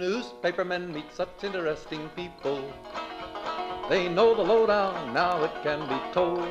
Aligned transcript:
newspapermen 0.00 0.94
meet 0.94 1.12
such 1.12 1.44
interesting 1.44 2.08
people. 2.16 2.72
They 3.90 4.08
know 4.08 4.34
the 4.34 4.42
lowdown, 4.42 5.12
now 5.12 5.44
it 5.44 5.52
can 5.62 5.80
be 5.88 6.00
told. 6.14 6.48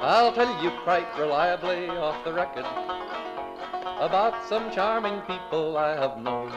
I'll 0.00 0.32
tell 0.32 0.62
you 0.62 0.70
quite 0.84 1.06
reliably 1.18 1.88
off 1.88 2.24
the 2.24 2.32
record 2.32 2.64
about 4.00 4.48
some 4.48 4.72
charming 4.72 5.20
people 5.22 5.76
I 5.76 5.90
have 5.90 6.16
known. 6.16 6.50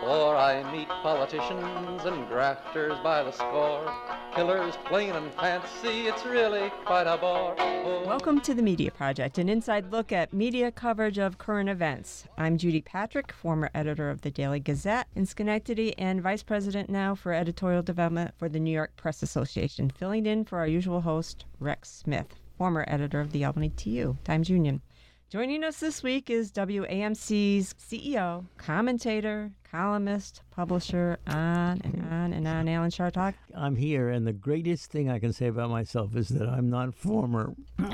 For 0.00 0.36
I 0.36 0.62
meet 0.70 0.88
politicians 0.88 2.04
and 2.04 2.28
grafters 2.28 2.98
by 3.02 3.22
the 3.22 3.32
score, 3.32 3.90
killers 4.36 4.76
plain 4.84 5.12
and 5.12 5.32
fancy, 5.32 6.08
it's 6.08 6.26
really 6.26 6.70
quite 6.84 7.06
a 7.06 7.16
bore. 7.16 7.54
Oh. 7.58 8.04
Welcome 8.06 8.38
to 8.42 8.52
the 8.52 8.60
Media 8.60 8.90
Project, 8.90 9.38
an 9.38 9.48
inside 9.48 9.90
look 9.90 10.12
at 10.12 10.34
media 10.34 10.70
coverage 10.70 11.16
of 11.16 11.38
current 11.38 11.70
events. 11.70 12.28
I'm 12.36 12.58
Judy 12.58 12.82
Patrick, 12.82 13.32
former 13.32 13.70
editor 13.74 14.10
of 14.10 14.20
the 14.20 14.30
Daily 14.30 14.60
Gazette 14.60 15.08
in 15.16 15.24
Schenectady 15.24 15.96
and 15.96 16.22
vice 16.22 16.42
president 16.42 16.90
now 16.90 17.14
for 17.14 17.32
editorial 17.32 17.82
development 17.82 18.34
for 18.36 18.50
the 18.50 18.60
New 18.60 18.72
York 18.72 18.94
Press 18.96 19.22
Association, 19.22 19.88
filling 19.88 20.26
in 20.26 20.44
for 20.44 20.58
our 20.58 20.66
usual 20.66 21.00
host, 21.00 21.46
Rex 21.58 21.90
Smith, 21.90 22.34
former 22.58 22.84
editor 22.88 23.20
of 23.20 23.32
the 23.32 23.42
Albany 23.42 23.70
TU 23.70 24.18
Times 24.22 24.50
Union. 24.50 24.82
Joining 25.28 25.64
us 25.64 25.80
this 25.80 26.04
week 26.04 26.30
is 26.30 26.52
WAMC's 26.52 27.74
CEO, 27.74 28.44
commentator, 28.58 29.50
columnist, 29.68 30.42
publisher, 30.52 31.18
on 31.26 31.80
and 31.82 32.06
on 32.12 32.32
and 32.32 32.46
on, 32.46 32.68
Alan 32.68 32.90
Chartock. 32.90 33.34
I'm 33.52 33.74
here, 33.74 34.08
and 34.08 34.24
the 34.24 34.32
greatest 34.32 34.92
thing 34.92 35.10
I 35.10 35.18
can 35.18 35.32
say 35.32 35.48
about 35.48 35.70
myself 35.70 36.14
is 36.14 36.28
that 36.28 36.48
I'm 36.48 36.70
not 36.70 36.94
former. 36.94 37.56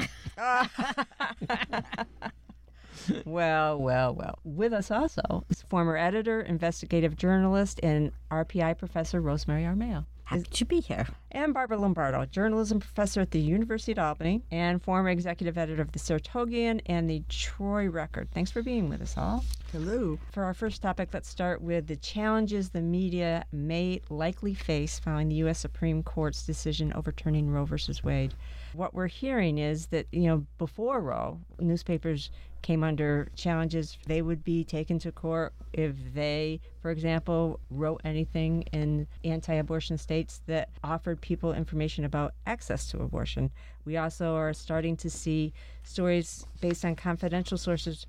well, 3.24 3.78
well, 3.78 4.14
well. 4.14 4.38
With 4.44 4.74
us 4.74 4.90
also 4.90 5.46
is 5.48 5.62
former 5.62 5.96
editor, 5.96 6.42
investigative 6.42 7.16
journalist, 7.16 7.80
and 7.82 8.12
RPI 8.30 8.76
professor 8.76 9.22
Rosemary 9.22 9.62
Armao. 9.62 10.04
Happy 10.24 10.44
to 10.44 10.64
be 10.64 10.80
here. 10.80 11.06
And 11.30 11.52
Barbara 11.52 11.78
Lombardo, 11.78 12.24
journalism 12.26 12.80
professor 12.80 13.20
at 13.20 13.30
the 13.30 13.40
University 13.40 13.92
of 13.92 13.98
Albany 13.98 14.42
and 14.50 14.82
former 14.82 15.10
executive 15.10 15.58
editor 15.58 15.82
of 15.82 15.92
the 15.92 15.98
Saratogian 15.98 16.80
and 16.86 17.08
the 17.08 17.22
Troy 17.28 17.88
Record. 17.88 18.28
Thanks 18.32 18.50
for 18.50 18.62
being 18.62 18.88
with 18.88 19.02
us 19.02 19.16
all. 19.16 19.44
Hello. 19.72 20.18
For 20.32 20.44
our 20.44 20.54
first 20.54 20.82
topic, 20.82 21.10
let's 21.12 21.28
start 21.28 21.60
with 21.60 21.86
the 21.86 21.96
challenges 21.96 22.70
the 22.70 22.82
media 22.82 23.44
may 23.52 24.00
likely 24.10 24.54
face 24.54 24.98
following 24.98 25.28
the 25.28 25.36
U.S. 25.36 25.58
Supreme 25.58 26.02
Court's 26.02 26.44
decision 26.44 26.92
overturning 26.94 27.50
Roe 27.50 27.64
versus 27.64 28.04
Wade. 28.04 28.34
What 28.74 28.94
we're 28.94 29.08
hearing 29.08 29.58
is 29.58 29.86
that, 29.86 30.06
you 30.12 30.22
know, 30.22 30.46
before 30.58 31.00
Roe, 31.00 31.40
newspapers 31.58 32.30
came 32.62 32.84
under 32.84 33.28
challenges. 33.34 33.98
They 34.06 34.22
would 34.22 34.42
be 34.44 34.64
taken 34.64 34.98
to 35.00 35.12
court 35.12 35.52
if 35.72 35.94
they, 36.14 36.60
for 36.80 36.90
example, 36.90 37.60
wrote 37.70 38.00
anything 38.04 38.62
in 38.72 39.06
anti 39.24 39.54
abortion 39.54 39.98
states 39.98 40.40
that 40.46 40.70
offered 40.82 41.20
people 41.20 41.52
information 41.52 42.04
about 42.04 42.34
access 42.46 42.90
to 42.90 43.02
abortion. 43.02 43.50
We 43.84 43.96
also 43.96 44.36
are 44.36 44.54
starting 44.54 44.96
to 44.98 45.10
see 45.10 45.52
stories 45.82 46.46
based 46.60 46.84
on 46.84 46.94
confidential 46.94 47.58
sources 47.58 48.06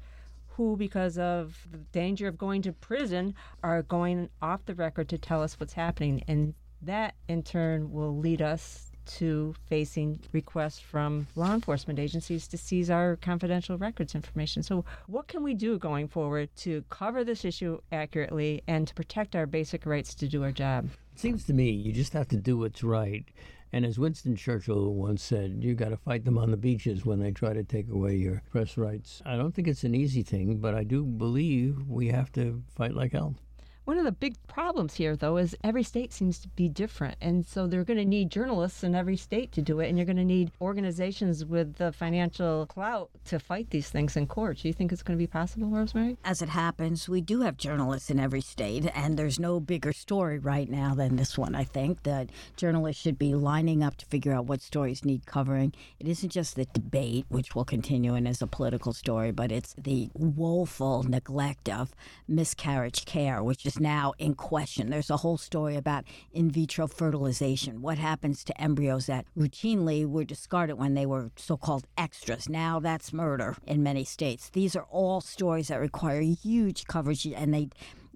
who, 0.50 0.78
because 0.78 1.18
of 1.18 1.68
the 1.72 1.80
danger 1.92 2.28
of 2.28 2.38
going 2.38 2.62
to 2.62 2.74
prison, 2.74 3.34
are 3.64 3.82
going 3.82 4.30
off 4.42 4.66
the 4.66 4.76
record 4.76 5.10
to 5.10 5.18
tell 5.18 5.42
us 5.42 5.60
what's 5.60 5.74
happening. 5.74 6.24
And 6.28 6.54
that, 6.82 7.16
in 7.28 7.42
turn, 7.42 7.92
will 7.92 8.16
lead 8.16 8.42
us 8.42 8.92
to 9.06 9.56
facing 9.68 10.20
requests 10.32 10.80
from 10.80 11.28
law 11.36 11.54
enforcement 11.54 12.00
agencies 12.00 12.48
to 12.48 12.58
seize 12.58 12.90
our 12.90 13.16
confidential 13.18 13.78
records 13.78 14.16
information. 14.16 14.64
So, 14.64 14.86
what 15.08 15.28
can 15.28 15.44
we 15.44 15.54
do 15.54 15.78
going 15.78 16.08
forward 16.08 16.50
to 16.58 16.84
cover 16.90 17.24
this 17.24 17.46
issue 17.46 17.80
accurately 17.92 18.62
and 18.68 18.88
to 18.88 18.94
protect 18.94 19.36
our 19.36 19.46
basic 19.46 19.86
rights 19.86 20.14
to 20.16 20.28
do 20.28 20.44
our 20.44 20.52
job? 20.52 20.90
It 21.14 21.20
seems 21.20 21.46
to 21.46 21.54
me 21.54 21.70
you 21.70 21.92
just 21.92 22.14
have 22.14 22.28
to 22.30 22.38
do 22.38 22.58
what's 22.58 22.84
right. 22.84 23.26
And 23.72 23.86
as 23.86 23.98
Winston 23.98 24.36
Churchill 24.36 24.94
once 24.94 25.24
said, 25.24 25.64
you 25.64 25.74
got 25.74 25.90
to 25.90 25.98
fight 25.98 26.26
them 26.26 26.38
on 26.38 26.52
the 26.52 26.58
beaches 26.58 27.08
when 27.08 27.20
they 27.20 27.32
try 27.32 27.54
to 27.54 27.64
take 27.64 27.90
away 27.90 28.16
your 28.16 28.44
press 28.52 28.78
rights. 28.78 29.22
I 29.26 29.36
don't 29.36 29.54
think 29.54 29.68
it's 29.68 29.84
an 29.84 29.96
easy 29.96 30.22
thing, 30.22 30.58
but 30.58 30.76
I 30.76 30.84
do 30.84 31.04
believe 31.04 31.88
we 31.88 32.10
have 32.10 32.32
to 32.34 32.62
fight 32.76 32.94
like 32.94 33.14
hell. 33.14 33.36
One 33.86 33.98
of 33.98 34.06
the 34.06 34.14
big 34.14 34.36
problems 34.48 34.94
here, 34.94 35.18
though, 35.18 35.36
is 35.36 35.58
every 35.62 35.84
state 35.84 36.14
seems 36.14 36.40
to 36.40 36.48
be 36.48 36.70
different. 36.70 37.18
And 37.20 37.46
so 37.46 37.68
they're 37.68 37.84
going 37.84 37.98
to 37.98 38.06
need 38.06 38.30
journalists 38.30 38.82
in 38.82 38.96
every 38.96 39.18
state 39.18 39.52
to 39.54 39.62
do 39.62 39.82
it. 39.82 39.90
And 39.90 39.98
you're 39.98 40.06
going 40.06 40.16
to 40.16 40.24
need 40.24 40.52
organizations 40.62 41.44
with 41.44 41.76
the 41.76 41.92
financial 41.92 42.66
clout 42.68 43.10
to 43.26 43.40
fight 43.40 43.72
these 43.72 43.90
things 43.90 44.16
in 44.16 44.28
court. 44.28 44.60
Do 44.60 44.70
you 44.70 44.74
think 44.74 44.94
it's 44.94 45.04
going 45.04 45.18
to 45.18 45.22
be 45.22 45.28
possible, 45.28 45.68
Rosemary? 45.68 46.18
As 46.24 46.42
it 46.42 46.48
happens, 46.48 47.10
we 47.10 47.20
do 47.20 47.42
have 47.42 47.58
journalists 47.58 48.10
in 48.10 48.20
every 48.20 48.40
state. 48.40 48.90
And 48.96 49.18
there's 49.18 49.38
no 49.38 49.60
bigger 49.60 49.92
story 49.92 50.40
right 50.40 50.70
now 50.70 50.96
than 50.96 51.18
this 51.18 51.38
one, 51.38 51.54
I 51.54 51.66
think, 51.66 52.04
that 52.04 52.30
journalists 52.56 53.02
should 53.02 53.20
be 53.20 53.36
lining 53.36 53.84
up 53.84 53.98
to 53.98 54.06
figure 54.06 54.32
out 54.32 54.46
what 54.46 54.62
stories 54.62 55.04
need 55.04 55.26
covering. 55.26 55.74
It 56.00 56.08
isn't 56.08 56.30
just 56.30 56.56
the 56.56 56.66
debate, 56.66 57.26
which 57.28 57.54
will 57.54 57.66
continue 57.66 58.14
and 58.14 58.30
is 58.30 58.42
a 58.42 58.48
political 58.48 58.94
story, 58.94 59.32
but 59.32 59.52
it's 59.52 59.76
the 59.78 60.10
woeful 60.14 61.04
neglect 61.04 61.68
of 61.68 61.94
miscarriage 62.30 63.04
care, 63.04 63.44
which 63.44 63.66
is 63.66 63.73
is 63.74 63.80
now 63.80 64.14
in 64.18 64.36
question. 64.36 64.90
There's 64.90 65.10
a 65.10 65.18
whole 65.18 65.38
story 65.38 65.76
about 65.76 66.06
in 66.32 66.50
vitro 66.50 66.88
fertilization. 66.88 67.82
What 67.82 67.98
happens 67.98 68.44
to 68.46 68.62
embryos 68.62 69.08
that 69.08 69.26
routinely 69.38 70.06
were 70.06 70.24
discarded 70.24 70.78
when 70.78 70.94
they 70.94 71.06
were 71.06 71.32
so 71.36 71.58
called 71.58 71.88
extras? 71.98 72.50
Now 72.50 72.80
that's 72.80 73.14
murder 73.14 73.56
in 73.66 73.84
many 73.84 74.04
states. 74.04 74.50
These 74.50 74.76
are 74.76 74.88
all 74.90 75.22
stories 75.22 75.68
that 75.68 75.80
require 75.80 76.22
huge 76.22 76.86
coverage, 76.86 77.26
and 77.26 77.54
they 77.54 77.70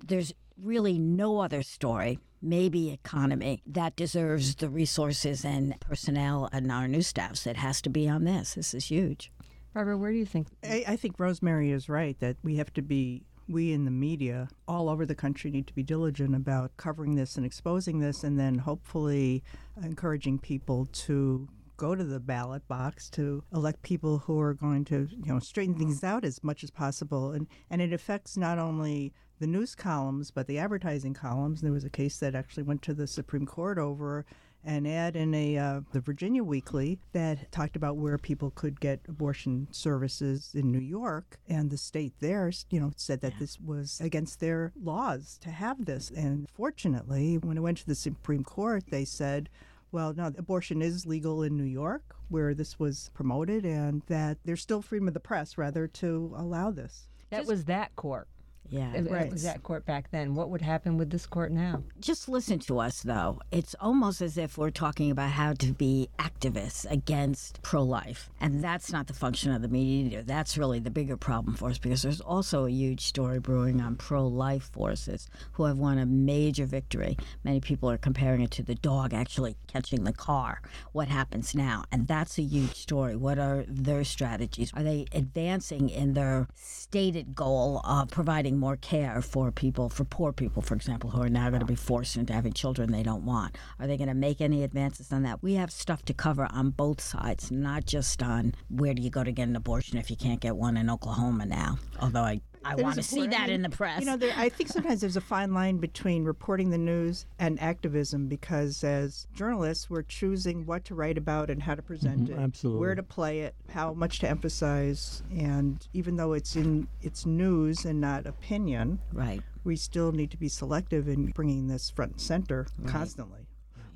there's 0.06 0.34
really 0.62 0.98
no 0.98 1.40
other 1.40 1.64
story 1.64 2.20
maybe 2.40 2.92
economy 2.92 3.62
that 3.66 3.96
deserves 3.96 4.56
the 4.56 4.70
resources 4.70 5.44
and 5.44 5.80
personnel 5.80 6.48
and 6.52 6.72
our 6.72 6.88
news 6.88 7.08
staffs 7.08 7.44
that 7.44 7.58
has 7.58 7.82
to 7.82 7.90
be 7.90 8.08
on 8.08 8.26
this. 8.26 8.54
This 8.54 8.76
is 8.76 8.86
huge. 8.86 9.32
Barbara, 9.74 9.98
where 9.98 10.12
do 10.12 10.18
you 10.18 10.26
think? 10.26 10.48
I, 10.64 10.84
I 10.88 10.96
think 10.96 11.20
Rosemary 11.20 11.72
is 11.72 11.90
right 11.90 12.18
that 12.20 12.38
we 12.44 12.56
have 12.58 12.72
to 12.74 12.82
be 12.82 13.27
we 13.48 13.72
in 13.72 13.86
the 13.86 13.92
media 13.92 14.50
all 14.68 14.90
over 14.90 15.06
the 15.06 15.16
country 15.16 15.52
need 15.52 15.68
to 15.68 15.74
be 15.74 15.84
diligent 15.84 16.36
about 16.36 16.76
covering 16.78 17.16
this 17.16 17.38
and 17.38 17.46
exposing 17.46 18.00
this, 18.00 18.24
and 18.24 18.40
then 18.40 18.60
hopefully 18.60 19.44
encouraging 19.82 20.40
people 20.40 20.86
to 20.88 21.48
go 21.78 21.94
to 21.94 22.04
the 22.04 22.20
ballot 22.20 22.68
box 22.68 23.08
to 23.08 23.44
elect 23.54 23.84
people 23.84 24.18
who 24.18 24.40
are 24.40 24.56
going 24.56 24.84
to 24.84 25.08
you 25.12 25.32
know 25.32 25.40
straighten 25.40 25.76
things 25.76 26.04
out 26.04 26.26
as 26.26 26.44
much 26.44 26.64
as 26.64 26.72
possible. 26.72 27.32
And 27.32 27.48
and 27.70 27.82
it 27.82 27.94
affects 27.94 28.36
not 28.36 28.60
only 28.60 29.14
the 29.40 29.48
news 29.48 29.76
columns 29.76 30.32
but 30.32 30.48
the 30.48 30.58
advertising 30.58 31.14
columns. 31.14 31.62
There 31.62 31.72
was 31.72 31.86
a 31.86 31.90
case 31.90 32.18
that 32.18 32.36
actually 32.36 32.64
went 32.64 32.82
to 32.84 32.94
the 32.94 33.08
Supreme 33.08 33.46
Court 33.46 33.78
over 33.78 34.26
an 34.68 34.86
ad 34.86 35.16
in 35.16 35.34
a 35.34 35.58
uh, 35.58 35.82
the 35.94 36.02
Virginia 36.02 36.44
Weekly 36.44 37.00
that 37.14 37.52
talked 37.52 37.76
about 37.76 37.96
where 37.98 38.18
people 38.18 38.52
could 38.52 38.80
get 38.80 39.00
abortion 39.08 39.68
services 39.72 40.52
in 40.54 40.72
New 40.72 40.80
York, 40.80 41.40
and 41.48 41.72
the 41.72 41.78
state 41.78 42.14
there, 42.20 42.52
you 42.70 42.80
know, 42.80 42.92
said 42.98 43.22
that 43.22 43.34
yeah. 43.34 43.40
this 43.40 43.60
was 43.60 44.00
against 44.02 44.40
their 44.40 44.74
laws 44.80 45.40
to 45.42 45.50
have 45.50 45.86
this. 45.86 46.12
And 46.12 46.48
fortunately, 46.54 47.38
when 47.38 47.58
it 47.58 47.62
went 47.62 47.78
to 47.80 47.88
the 47.88 47.96
Supreme 47.96 48.44
Court, 48.44 48.84
they 48.92 49.06
said. 49.06 49.50
Well, 49.90 50.14
no, 50.14 50.34
abortion 50.38 50.82
is 50.82 51.06
legal 51.06 51.44
in 51.44 51.56
New 51.56 51.64
York, 51.64 52.14
where 52.28 52.54
this 52.54 52.78
was 52.78 53.10
promoted, 53.14 53.66
and 53.66 54.02
that 54.08 54.38
there's 54.44 54.62
still 54.62 54.82
freedom 54.82 55.08
of 55.08 55.14
the 55.14 55.22
press, 55.22 55.58
rather, 55.58 55.88
to 55.88 56.34
allow 56.36 56.72
this. 56.72 57.08
That 57.30 57.38
Just, 57.38 57.50
was 57.50 57.66
that 57.66 57.96
court. 57.96 58.28
Yeah, 58.70 58.94
it, 58.94 59.10
right. 59.10 59.32
was 59.32 59.44
that 59.44 59.64
court 59.64 59.86
back 59.86 60.12
then. 60.12 60.36
What 60.36 60.50
would 60.50 60.62
happen 60.62 60.98
with 60.98 61.10
this 61.10 61.26
court 61.26 61.52
now? 61.52 61.84
Just 62.00 62.28
listen 62.28 62.60
to 62.60 62.80
us, 62.80 63.02
though. 63.02 63.40
It's 63.52 63.76
almost 63.80 64.22
as 64.22 64.38
if 64.38 64.58
we're 64.58 64.72
talking 64.72 65.10
about 65.10 65.32
how 65.32 65.54
to 65.54 65.74
be 65.74 66.10
activists 66.20 66.90
against 66.90 67.62
pro 67.62 67.84
life. 67.84 68.30
And 68.42 68.64
that's 68.64 68.92
not 68.92 69.08
the 69.08 69.14
function 69.14 69.52
of 69.52 69.62
the 69.62 69.68
media 69.68 70.06
either. 70.06 70.24
That's 70.24 70.58
really 70.58 70.80
the 70.80 70.90
bigger 70.90 71.18
problem 71.18 71.56
for 71.56 71.70
us 71.70 71.78
because 71.78 72.02
there's 72.02 72.22
also 72.22 72.66
a 72.66 72.72
huge 72.72 73.02
story 73.02 73.40
brewing 73.40 73.82
on 73.82 73.96
pro 73.96 74.28
life 74.28 74.70
forces 74.74 75.30
who 75.54 75.64
have 75.64 75.78
won 75.78 75.98
a 75.98 76.06
major 76.06 76.66
victory. 76.66 77.18
Many 77.44 77.62
people 77.62 77.90
are 77.90 77.98
comparing 77.98 78.42
it 78.42 78.52
to 78.52 78.64
the 78.64 78.76
dog 78.76 79.14
actually 79.14 79.56
catching 79.68 80.04
the 80.04 80.14
car. 80.14 80.62
What 80.92 81.08
happens 81.08 81.56
now? 81.56 81.86
And 81.92 82.08
that's 82.08 82.38
a 82.38 82.44
huge 82.44 82.76
story. 82.76 83.16
What 83.16 83.40
are 83.40 83.64
their 83.68 84.04
strategies? 84.04 84.72
Are 84.74 84.84
they 84.84 85.06
advancing 85.14 85.90
in 85.90 86.14
their 86.14 86.48
stated 86.56 87.36
goal 87.36 87.82
of 87.84 88.10
providing 88.10 88.57
more 88.58 88.78
care 88.78 89.22
for 89.22 89.52
people, 89.52 89.90
for 89.90 90.04
poor 90.04 90.34
people, 90.34 90.62
for 90.62 90.76
example, 90.76 91.10
who 91.10 91.22
are 91.22 91.30
now 91.30 91.50
going 91.50 91.60
to 91.60 91.66
be 91.66 91.76
forced 91.76 92.16
into 92.16 92.34
having 92.34 92.54
children 92.54 92.92
they 92.92 93.04
don't 93.04 93.26
want? 93.26 93.58
Are 93.80 93.88
they 93.88 93.98
going 93.98 94.10
to 94.10 94.14
make 94.14 94.42
any 94.42 94.64
advances 94.64 95.12
on 95.12 95.24
that? 95.24 95.42
We 95.42 95.54
have 95.54 95.72
stuff 95.72 96.04
to 96.06 96.14
cover 96.14 96.48
on 96.52 96.72
both 96.72 97.02
sides, 97.02 97.52
not 97.52 97.86
just 97.86 98.22
on 98.22 98.54
where 98.70 98.94
do 98.94 99.02
you 99.02 99.10
go 99.10 99.24
to 99.24 99.32
get 99.32 99.48
an 99.48 99.56
abortion 99.56 99.98
if 99.98 100.10
you 100.10 100.18
can't 100.18 100.40
get 100.40 100.56
one 100.56 100.78
in 100.78 100.90
Oklahoma 100.90 101.46
now. 101.46 101.78
Although 102.02 102.24
I 102.24 102.42
I 102.68 102.76
want 102.76 102.96
to 102.96 103.04
see 103.04 103.22
important. 103.22 103.34
I 103.34 103.38
that 103.40 103.48
mean, 103.48 103.56
in 103.56 103.62
the 103.62 103.70
press. 103.70 104.00
You 104.00 104.06
know, 104.06 104.18
there, 104.18 104.34
I 104.36 104.50
think 104.50 104.70
sometimes 104.70 105.02
there's 105.02 105.16
a 105.16 105.22
fine 105.22 105.54
line 105.54 105.78
between 105.78 106.24
reporting 106.24 106.70
the 106.70 106.78
news 106.78 107.26
and 107.40 107.62
activism 107.62 108.28
because 108.28 108.84
as 108.84 109.28
journalists, 109.34 109.90
we're 109.90 110.04
choosing 110.04 110.66
what 110.66 110.86
to 110.86 110.96
write 110.96 111.18
about 111.18 111.50
and 111.50 111.64
how 111.64 111.76
to 111.76 111.82
mm-hmm, 111.82 111.88
present 111.88 112.30
it, 112.30 112.38
absolutely. 112.38 112.82
where 112.82 112.96
to 112.96 113.04
play 113.04 113.42
it, 113.42 113.56
how 113.70 113.94
much 113.94 114.20
to 114.20 114.30
emphasize, 114.30 115.24
and 115.32 115.88
even 115.94 116.16
though 116.16 116.34
it's 116.34 116.56
in 116.56 116.88
it's 117.02 117.26
news 117.26 117.86
and 117.86 118.02
not 118.02 118.26
opinion, 118.26 119.00
right. 119.14 119.42
we 119.64 119.76
still 119.76 120.12
need 120.12 120.32
to 120.32 120.38
be 120.38 120.50
selective 120.50 121.08
in 121.08 121.28
bringing 121.28 121.68
this 121.68 121.90
front 121.90 122.14
and 122.14 122.22
center 122.22 122.68
constantly. 122.86 123.48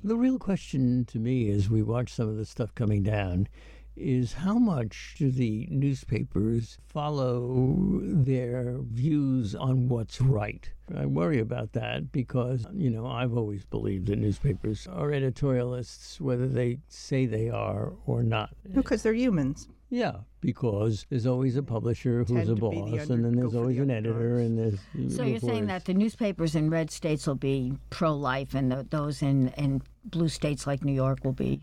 The 0.04 0.16
real 0.16 0.38
question 0.38 1.04
to 1.06 1.18
me 1.20 1.48
as 1.50 1.70
we 1.70 1.80
watch 1.82 2.12
some 2.12 2.28
of 2.28 2.36
the 2.36 2.44
stuff 2.44 2.74
coming 2.74 3.04
down 3.04 3.46
is 3.96 4.32
how 4.32 4.54
much 4.58 5.14
do 5.18 5.30
the 5.30 5.66
newspapers 5.70 6.78
follow 6.86 8.00
their 8.02 8.78
views 8.80 9.54
on 9.54 9.88
what's 9.88 10.20
right? 10.20 10.70
I 10.96 11.06
worry 11.06 11.38
about 11.38 11.72
that 11.72 12.12
because, 12.12 12.66
you 12.72 12.90
know, 12.90 13.06
I've 13.06 13.36
always 13.36 13.64
believed 13.64 14.06
that 14.08 14.18
newspapers 14.18 14.86
are 14.86 15.08
editorialists, 15.08 16.20
whether 16.20 16.46
they 16.48 16.78
say 16.88 17.26
they 17.26 17.48
are 17.50 17.92
or 18.06 18.22
not. 18.22 18.50
Because 18.74 19.02
they're 19.02 19.14
humans. 19.14 19.68
Yeah, 19.92 20.20
because 20.40 21.04
there's 21.10 21.26
always 21.26 21.56
a 21.58 21.62
publisher 21.62 22.24
who's 22.24 22.30
a 22.30 22.40
to 22.46 22.54
the 22.54 22.56
boss, 22.56 22.74
under- 22.74 23.12
and 23.12 23.24
then 23.26 23.36
there's 23.36 23.54
always 23.54 23.76
the 23.76 23.82
an 23.82 23.90
editor, 23.90 24.38
and 24.38 24.58
there's. 24.58 25.14
So 25.14 25.22
you're 25.22 25.38
saying 25.38 25.66
that 25.66 25.84
the 25.84 25.92
newspapers 25.92 26.54
in 26.54 26.70
red 26.70 26.90
states 26.90 27.26
will 27.26 27.34
be 27.34 27.74
pro-life, 27.90 28.54
and 28.54 28.72
the, 28.72 28.86
those 28.88 29.20
in, 29.20 29.48
in 29.58 29.82
blue 30.06 30.30
states 30.30 30.66
like 30.66 30.82
New 30.82 30.94
York 30.94 31.22
will 31.24 31.34
be 31.34 31.60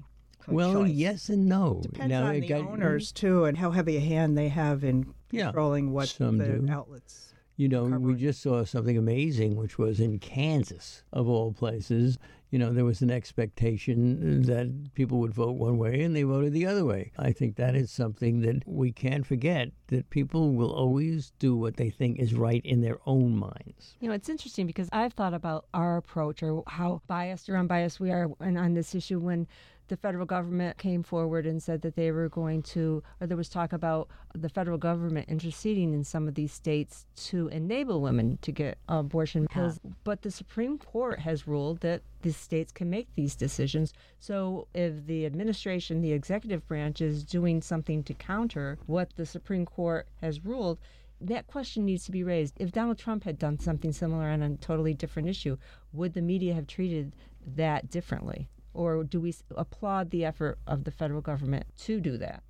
Well, 0.48 0.72
pro-choice? 0.74 0.92
yes 0.94 1.30
and 1.30 1.46
no. 1.48 1.80
Depends 1.84 2.10
now, 2.10 2.26
on 2.28 2.40
the 2.40 2.48
got- 2.48 2.68
owners 2.68 3.12
mm. 3.12 3.16
too, 3.16 3.46
and 3.46 3.58
how 3.58 3.72
heavy 3.72 3.98
a 3.98 4.02
hand 4.02 4.38
they 4.38 4.50
have 4.50 4.84
in 4.84 5.14
Yeah, 5.32 5.46
controlling 5.46 5.92
what 5.92 6.10
some 6.10 6.38
the 6.38 6.46
do. 6.60 6.68
outlets. 6.70 7.34
You 7.58 7.68
know, 7.68 7.84
we 7.84 8.16
just 8.16 8.42
saw 8.42 8.64
something 8.64 8.98
amazing, 8.98 9.58
which 9.58 9.78
was 9.78 10.00
in 10.00 10.18
Kansas, 10.20 11.04
of 11.12 11.28
all 11.28 11.52
places. 11.52 12.18
You 12.52 12.58
know, 12.58 12.72
there 12.72 12.86
was 12.86 13.02
an 13.02 13.12
expectation 13.12 14.44
that 14.44 14.94
people 14.96 15.20
would 15.20 15.34
vote 15.34 15.58
one 15.58 15.78
way 15.78 16.02
and 16.02 16.16
they 16.16 16.24
voted 16.24 16.54
the 16.54 16.66
other 16.66 16.86
way. 16.86 17.12
I 17.20 17.34
think 17.34 17.58
that 17.58 17.76
is 17.76 17.92
something 17.92 18.40
that 18.42 18.64
we 18.66 18.94
can't 18.94 19.26
forget 19.28 19.72
that 19.88 20.10
people 20.10 20.54
will 20.54 20.72
always 20.72 21.34
do 21.38 21.54
what 21.56 21.76
they 21.76 21.90
think 21.90 22.18
is 22.18 22.34
right 22.34 22.62
in 22.66 22.80
their 22.80 23.00
own 23.06 23.36
minds. 23.36 23.98
You 24.00 24.08
know, 24.08 24.14
it's 24.16 24.30
interesting 24.30 24.66
because 24.66 24.88
I've 24.94 25.14
thought 25.14 25.34
about 25.34 25.66
our 25.74 25.98
approach 25.98 26.42
or 26.42 26.64
how 26.66 27.02
biased 27.08 27.50
or 27.50 27.58
unbiased 27.58 28.00
we 28.00 28.10
are 28.12 28.30
on, 28.40 28.56
on 28.56 28.74
this 28.74 28.96
issue 28.96 29.20
when 29.20 29.48
the 29.90 29.98
federal 29.98 30.26
government 30.26 30.78
came 30.78 31.04
forward 31.04 31.46
and 31.46 31.62
said 31.62 31.82
that 31.82 31.96
they 31.96 32.12
were 32.12 32.30
going 32.30 32.64
to, 32.64 33.04
or 33.20 33.28
there 33.28 33.38
was 33.38 33.50
talk 33.50 33.74
about 33.74 34.08
the 34.34 34.50
federal 34.50 34.78
government 34.78 35.28
interceding 35.28 35.94
in 35.94 36.04
some 36.04 36.28
of 36.28 36.36
these 36.36 36.54
states 36.54 37.06
to 37.16 37.48
enable 37.50 38.02
women 38.02 38.40
to 38.42 38.52
get 38.52 38.78
abortion 38.88 39.48
pills. 39.48 39.80
But 40.04 40.22
the 40.22 40.32
Supreme 40.32 40.78
Court 40.78 41.20
has 41.20 41.48
ruled 41.48 41.82
that 41.82 42.04
the 42.22 42.32
states 42.32 42.72
can 42.72 42.90
make 42.90 43.08
these 43.16 43.36
decisions. 43.36 43.94
So 44.20 44.68
if 44.74 45.06
the 45.06 45.26
administration, 45.26 46.02
the 46.02 46.14
executive 46.14 46.66
branch, 46.68 47.02
is 47.02 47.24
doing 47.24 47.62
something 47.62 48.04
to 48.04 48.14
counter 48.14 48.78
what 48.86 49.16
the 49.16 49.26
Supreme 49.26 49.66
Court 49.66 50.08
has 50.22 50.46
ruled, 50.46 50.80
that 51.22 51.48
question 51.48 51.86
needs 51.86 52.06
to 52.06 52.12
be 52.12 52.24
raised. 52.24 52.56
If 52.60 52.72
Donald 52.72 52.98
Trump 52.98 53.24
had 53.24 53.38
done 53.38 53.60
something 53.60 53.92
similar 53.92 54.30
on 54.30 54.42
a 54.42 54.56
totally 54.58 54.94
different 54.94 55.28
issue, 55.28 55.58
would 55.92 56.14
the 56.14 56.22
media 56.22 56.54
have 56.54 56.68
treated 56.68 57.16
that 57.56 57.90
differently? 57.90 58.50
Or 58.74 59.04
do 59.04 59.20
we 59.20 59.34
applaud 59.56 60.12
the 60.12 60.26
effort 60.26 60.60
of 60.68 60.84
the 60.84 60.92
federal 60.92 61.22
government 61.22 61.66
to 61.80 62.00
do 62.00 62.18
that? 62.18 62.44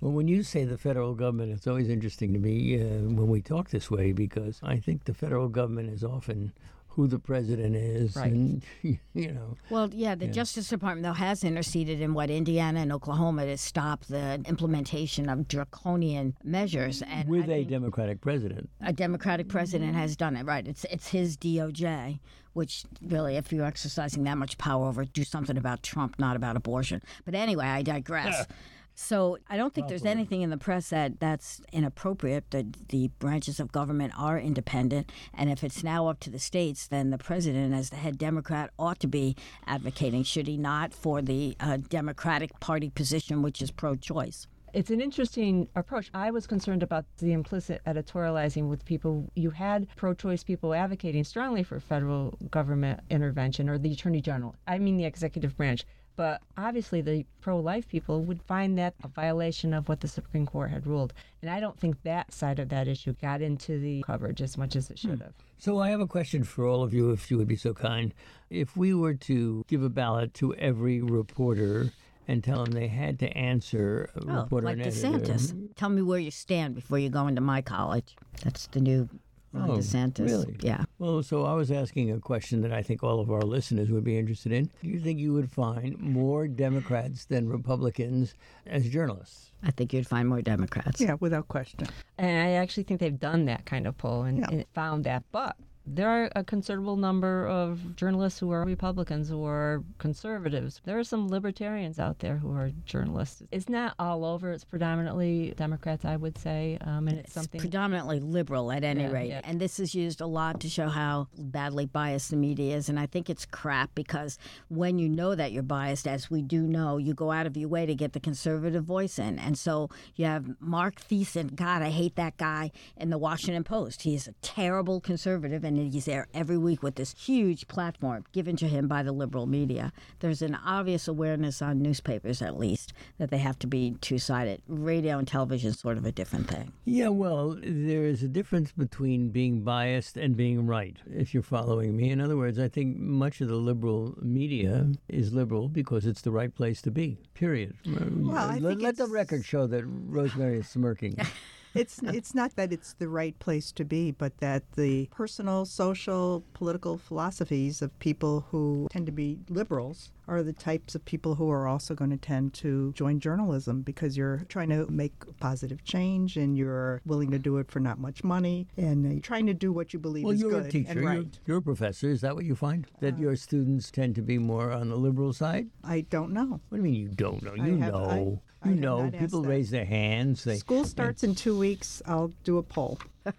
Well, 0.00 0.12
when 0.12 0.28
you 0.28 0.42
say 0.42 0.64
the 0.64 0.78
federal 0.78 1.14
government, 1.14 1.52
it's 1.52 1.66
always 1.66 1.88
interesting 1.90 2.32
to 2.32 2.38
me 2.38 2.80
uh, 2.80 2.84
when 3.10 3.28
we 3.28 3.42
talk 3.42 3.68
this 3.68 3.90
way 3.90 4.12
because 4.12 4.58
I 4.62 4.78
think 4.78 5.04
the 5.04 5.12
federal 5.12 5.48
government 5.48 5.90
is 5.90 6.02
often 6.02 6.52
who 6.90 7.06
the 7.06 7.18
president 7.18 7.76
is, 7.76 8.16
Right. 8.16 8.32
and 8.32 8.62
you 8.82 9.32
know, 9.32 9.56
Well, 9.70 9.90
yeah, 9.92 10.14
the 10.14 10.26
Justice 10.26 10.68
Department, 10.68 11.04
though, 11.04 11.12
has 11.12 11.44
interceded 11.44 12.00
in 12.00 12.14
what 12.14 12.30
Indiana 12.30 12.80
and 12.80 12.92
Oklahoma 12.92 13.46
to 13.46 13.56
stop 13.56 14.04
the 14.06 14.42
implementation 14.46 15.28
of 15.28 15.46
draconian 15.48 16.36
measures. 16.42 17.02
And 17.02 17.28
with 17.28 17.48
a 17.48 17.64
Democratic 17.64 18.20
president. 18.20 18.70
a 18.80 18.92
Democratic 18.92 19.48
president 19.48 19.94
has 19.94 20.16
done 20.16 20.36
it, 20.36 20.44
right? 20.44 20.66
It's 20.66 20.84
it's 20.90 21.08
his 21.08 21.36
DOJ, 21.36 22.18
which 22.54 22.84
really, 23.00 23.36
if 23.36 23.52
you're 23.52 23.64
exercising 23.64 24.24
that 24.24 24.36
much 24.36 24.58
power 24.58 24.86
over, 24.88 25.04
do 25.04 25.22
something 25.24 25.56
about 25.56 25.82
Trump, 25.82 26.18
not 26.18 26.34
about 26.36 26.56
abortion. 26.56 27.02
But 27.24 27.34
anyway, 27.34 27.66
I 27.66 27.82
digress. 27.82 28.46
So 29.02 29.38
I 29.48 29.56
don't 29.56 29.72
think 29.72 29.88
there's 29.88 30.04
anything 30.04 30.42
in 30.42 30.50
the 30.50 30.58
press 30.58 30.90
that 30.90 31.18
that's 31.20 31.62
inappropriate. 31.72 32.50
The 32.50 32.66
the 32.90 33.08
branches 33.18 33.58
of 33.58 33.72
government 33.72 34.12
are 34.16 34.38
independent, 34.38 35.10
and 35.32 35.50
if 35.50 35.64
it's 35.64 35.82
now 35.82 36.06
up 36.08 36.20
to 36.20 36.30
the 36.30 36.38
states, 36.38 36.86
then 36.86 37.08
the 37.08 37.18
president, 37.18 37.72
as 37.72 37.88
the 37.88 37.96
head 37.96 38.18
Democrat, 38.18 38.70
ought 38.78 39.00
to 39.00 39.06
be 39.06 39.36
advocating, 39.66 40.22
should 40.22 40.46
he 40.46 40.58
not, 40.58 40.92
for 40.92 41.22
the 41.22 41.56
uh, 41.60 41.78
Democratic 41.88 42.60
Party 42.60 42.90
position, 42.90 43.40
which 43.40 43.62
is 43.62 43.70
pro-choice. 43.70 44.46
It's 44.72 44.90
an 44.90 45.00
interesting 45.00 45.68
approach. 45.74 46.10
I 46.14 46.30
was 46.30 46.46
concerned 46.46 46.82
about 46.84 47.04
the 47.18 47.32
implicit 47.32 47.80
editorializing 47.86 48.68
with 48.68 48.84
people. 48.84 49.28
You 49.34 49.50
had 49.50 49.88
pro 49.96 50.14
choice 50.14 50.44
people 50.44 50.74
advocating 50.74 51.24
strongly 51.24 51.64
for 51.64 51.80
federal 51.80 52.38
government 52.50 53.00
intervention 53.10 53.68
or 53.68 53.78
the 53.78 53.92
attorney 53.92 54.20
general. 54.20 54.54
I 54.68 54.78
mean, 54.78 54.96
the 54.96 55.06
executive 55.06 55.56
branch. 55.56 55.84
But 56.20 56.42
obviously, 56.58 57.00
the 57.00 57.24
pro 57.40 57.58
life 57.58 57.88
people 57.88 58.22
would 58.24 58.42
find 58.42 58.76
that 58.76 58.92
a 59.02 59.08
violation 59.08 59.72
of 59.72 59.88
what 59.88 60.00
the 60.00 60.06
Supreme 60.06 60.44
Court 60.44 60.70
had 60.70 60.86
ruled. 60.86 61.14
And 61.40 61.50
I 61.50 61.60
don't 61.60 61.80
think 61.80 62.02
that 62.02 62.34
side 62.34 62.58
of 62.58 62.68
that 62.68 62.88
issue 62.88 63.14
got 63.22 63.40
into 63.40 63.78
the 63.80 64.02
coverage 64.02 64.42
as 64.42 64.58
much 64.58 64.76
as 64.76 64.90
it 64.90 64.98
should 64.98 65.12
hmm. 65.12 65.22
have. 65.22 65.32
So 65.56 65.78
I 65.78 65.88
have 65.88 66.00
a 66.00 66.06
question 66.06 66.44
for 66.44 66.66
all 66.66 66.82
of 66.82 66.92
you, 66.92 67.10
if 67.10 67.30
you 67.30 67.38
would 67.38 67.48
be 67.48 67.56
so 67.56 67.72
kind. 67.72 68.12
If 68.50 68.76
we 68.76 68.92
were 68.92 69.14
to 69.14 69.64
give 69.66 69.82
a 69.82 69.88
ballot 69.88 70.34
to 70.34 70.54
every 70.56 71.00
reporter 71.00 71.90
and 72.28 72.44
tell 72.44 72.64
them 72.64 72.74
they 72.74 72.88
had 72.88 73.18
to 73.20 73.28
answer 73.34 74.10
a 74.14 74.20
Oh, 74.28 74.42
reporter 74.42 74.66
like 74.66 74.76
and 74.76 74.88
editor, 74.88 75.32
DeSantis. 75.32 75.74
Tell 75.76 75.88
me 75.88 76.02
where 76.02 76.18
you 76.18 76.30
stand 76.30 76.74
before 76.74 76.98
you 76.98 77.08
go 77.08 77.28
into 77.28 77.40
my 77.40 77.62
college. 77.62 78.14
That's 78.44 78.66
the 78.66 78.82
new 78.82 79.08
Ron 79.52 79.70
Oh, 79.70 79.76
DeSantis. 79.78 80.26
really? 80.26 80.56
Yeah. 80.62 80.84
Well, 80.98 81.22
so 81.24 81.44
I 81.44 81.54
was 81.54 81.72
asking 81.72 82.10
a 82.12 82.20
question 82.20 82.60
that 82.62 82.72
I 82.72 82.82
think 82.82 83.02
all 83.02 83.18
of 83.20 83.30
our 83.32 83.42
listeners 83.42 83.90
would 83.90 84.04
be 84.04 84.16
interested 84.18 84.52
in. 84.52 84.70
Do 84.82 84.88
you 84.88 85.00
think 85.00 85.18
you 85.18 85.32
would 85.32 85.50
find 85.50 85.98
more 85.98 86.46
Democrats 86.46 87.24
than 87.24 87.48
Republicans 87.48 88.34
as 88.66 88.88
journalists? 88.88 89.50
I 89.62 89.72
think 89.72 89.92
you'd 89.92 90.06
find 90.06 90.28
more 90.28 90.40
Democrats. 90.40 91.00
Yeah, 91.00 91.16
without 91.20 91.48
question. 91.48 91.88
And 92.16 92.30
I 92.48 92.52
actually 92.52 92.84
think 92.84 93.00
they've 93.00 93.18
done 93.18 93.46
that 93.46 93.66
kind 93.66 93.86
of 93.86 93.98
poll 93.98 94.22
and, 94.22 94.38
Yeah. 94.38 94.46
and 94.50 94.64
found 94.72 95.04
that. 95.04 95.24
But 95.32 95.56
there 95.86 96.08
are 96.08 96.30
a 96.36 96.44
considerable 96.44 96.96
number 96.96 97.46
of 97.46 97.96
journalists 97.96 98.38
who 98.38 98.50
are 98.52 98.64
Republicans 98.64 99.28
who 99.28 99.44
are 99.44 99.82
conservatives. 99.98 100.80
There 100.84 100.98
are 100.98 101.04
some 101.04 101.28
libertarians 101.28 101.98
out 101.98 102.18
there 102.20 102.36
who 102.36 102.52
are 102.52 102.70
journalists. 102.84 103.42
It's 103.50 103.68
not 103.68 103.94
all 103.98 104.24
over. 104.24 104.52
It's 104.52 104.64
predominantly 104.64 105.54
Democrats, 105.56 106.04
I 106.04 106.16
would 106.16 106.36
say, 106.38 106.78
um, 106.82 107.08
and 107.08 107.18
it's, 107.18 107.26
It's 107.28 107.32
something. 107.34 107.60
predominantly 107.60 108.20
liberal 108.20 108.70
at 108.70 108.84
any 108.84 109.02
Yeah, 109.02 109.10
rate. 109.10 109.28
yeah. 109.30 109.40
And 109.44 109.60
this 109.60 109.80
is 109.80 109.94
used 109.94 110.20
a 110.20 110.26
lot 110.26 110.60
to 110.60 110.68
show 110.68 110.88
how 110.88 111.28
badly 111.38 111.86
biased 111.86 112.30
the 112.30 112.36
media 112.36 112.76
is. 112.76 112.88
And 112.88 112.98
I 113.00 113.06
think 113.06 113.30
it's 113.30 113.46
crap 113.46 113.94
because 113.94 114.38
when 114.68 114.98
you 114.98 115.08
know 115.08 115.34
that 115.34 115.50
you're 115.52 115.62
biased, 115.62 116.06
as 116.06 116.30
we 116.30 116.42
do 116.42 116.62
know, 116.62 116.98
you 116.98 117.14
go 117.14 117.30
out 117.32 117.46
of 117.46 117.56
your 117.56 117.68
way 117.68 117.86
to 117.86 117.94
get 117.94 118.12
the 118.12 118.20
conservative 118.20 118.84
voice 118.84 119.18
in. 119.18 119.38
And 119.38 119.58
so 119.58 119.88
you 120.14 120.26
have 120.26 120.46
Mark 120.60 121.00
Thiessen, 121.00 121.54
God, 121.54 121.82
I 121.82 121.90
hate 121.90 122.16
that 122.16 122.36
guy, 122.36 122.70
in 122.96 123.10
the 123.10 123.18
Washington 123.18 123.64
Post. 123.64 124.02
He's 124.02 124.28
a 124.28 124.32
terrible 124.42 125.00
conservative 125.00 125.64
and 125.78 125.92
he's 125.92 126.04
there 126.04 126.26
every 126.34 126.58
week 126.58 126.82
with 126.82 126.96
this 126.96 127.14
huge 127.18 127.68
platform 127.68 128.24
given 128.32 128.56
to 128.56 128.68
him 128.68 128.88
by 128.88 129.02
the 129.02 129.12
liberal 129.12 129.46
media. 129.46 129.92
There's 130.20 130.42
an 130.42 130.56
obvious 130.64 131.08
awareness 131.08 131.62
on 131.62 131.80
newspapers, 131.82 132.42
at 132.42 132.58
least, 132.58 132.92
that 133.18 133.30
they 133.30 133.38
have 133.38 133.58
to 133.60 133.66
be 133.66 133.96
two 134.00 134.18
sided. 134.18 134.62
Radio 134.68 135.18
and 135.18 135.26
television 135.26 135.70
is 135.70 135.78
sort 135.78 135.98
of 135.98 136.04
a 136.04 136.12
different 136.12 136.48
thing. 136.48 136.72
Yeah, 136.84 137.08
well, 137.08 137.56
there 137.62 138.04
is 138.04 138.22
a 138.22 138.28
difference 138.28 138.72
between 138.72 139.30
being 139.30 139.62
biased 139.62 140.16
and 140.16 140.36
being 140.36 140.66
right, 140.66 140.96
if 141.10 141.32
you're 141.34 141.42
following 141.42 141.96
me. 141.96 142.10
In 142.10 142.20
other 142.20 142.36
words, 142.36 142.58
I 142.58 142.68
think 142.68 142.98
much 142.98 143.40
of 143.40 143.48
the 143.48 143.56
liberal 143.56 144.16
media 144.20 144.88
is 145.08 145.32
liberal 145.32 145.68
because 145.68 146.06
it's 146.06 146.22
the 146.22 146.30
right 146.30 146.54
place 146.54 146.82
to 146.82 146.90
be, 146.90 147.18
period. 147.34 147.74
Well, 147.86 148.56
let, 148.58 148.80
let 148.80 148.96
the 148.96 149.06
record 149.06 149.44
show 149.44 149.66
that 149.66 149.84
Rosemary 149.86 150.58
is 150.58 150.68
smirking. 150.68 151.16
It's 151.74 152.00
it's 152.02 152.34
not 152.34 152.56
that 152.56 152.72
it's 152.72 152.94
the 152.94 153.08
right 153.08 153.38
place 153.38 153.72
to 153.72 153.84
be, 153.84 154.10
but 154.10 154.36
that 154.38 154.62
the 154.72 155.06
personal, 155.06 155.64
social, 155.64 156.42
political 156.52 156.98
philosophies 156.98 157.80
of 157.82 157.96
people 157.98 158.46
who 158.50 158.88
tend 158.90 159.06
to 159.06 159.12
be 159.12 159.38
liberals 159.48 160.10
are 160.26 160.42
the 160.42 160.52
types 160.52 160.94
of 160.94 161.04
people 161.04 161.34
who 161.34 161.50
are 161.50 161.66
also 161.66 161.94
going 161.94 162.10
to 162.10 162.16
tend 162.16 162.54
to 162.54 162.92
join 162.92 163.18
journalism 163.18 163.82
because 163.82 164.16
you're 164.16 164.44
trying 164.48 164.68
to 164.68 164.86
make 164.90 165.12
positive 165.38 165.82
change 165.84 166.36
and 166.36 166.56
you're 166.56 167.00
willing 167.04 167.30
to 167.32 167.38
do 167.38 167.58
it 167.58 167.70
for 167.70 167.80
not 167.80 167.98
much 167.98 168.22
money 168.22 168.66
and 168.76 169.10
you're 169.10 169.20
trying 169.20 169.46
to 169.46 169.54
do 169.54 169.72
what 169.72 169.92
you 169.92 169.98
believe 169.98 170.24
well, 170.24 170.34
is 170.34 170.40
you're 170.40 170.50
good 170.50 170.66
a 170.66 170.70
teacher, 170.70 170.90
and 170.90 171.00
you're, 171.00 171.08
right. 171.08 171.18
Uh, 171.18 171.38
you're 171.46 171.58
a 171.58 171.62
professor. 171.62 172.08
Is 172.08 172.20
that 172.20 172.34
what 172.34 172.44
you 172.44 172.54
find? 172.54 172.86
That 173.00 173.18
your 173.18 173.34
students 173.36 173.90
tend 173.90 174.14
to 174.16 174.22
be 174.22 174.38
more 174.38 174.70
on 174.72 174.88
the 174.88 174.96
liberal 174.96 175.32
side? 175.32 175.68
I 175.82 176.02
don't 176.02 176.32
know. 176.32 176.60
What 176.68 176.70
do 176.70 176.76
you 176.76 176.82
mean 176.82 176.94
you 176.94 177.08
don't 177.08 177.42
know? 177.42 177.54
You 177.54 177.78
have- 177.78 177.92
know. 177.92 178.42
I 178.62 178.68
you 178.68 178.74
have 178.74 178.80
know. 178.80 179.10
People 179.18 179.42
raise 179.42 179.70
their 179.70 179.84
hands. 179.84 180.44
They, 180.44 180.56
School 180.58 180.84
starts 180.84 181.22
in 181.22 181.34
two 181.34 181.58
weeks. 181.58 182.02
I'll 182.06 182.32
do 182.44 182.58
a 182.58 182.62
poll. 182.62 182.98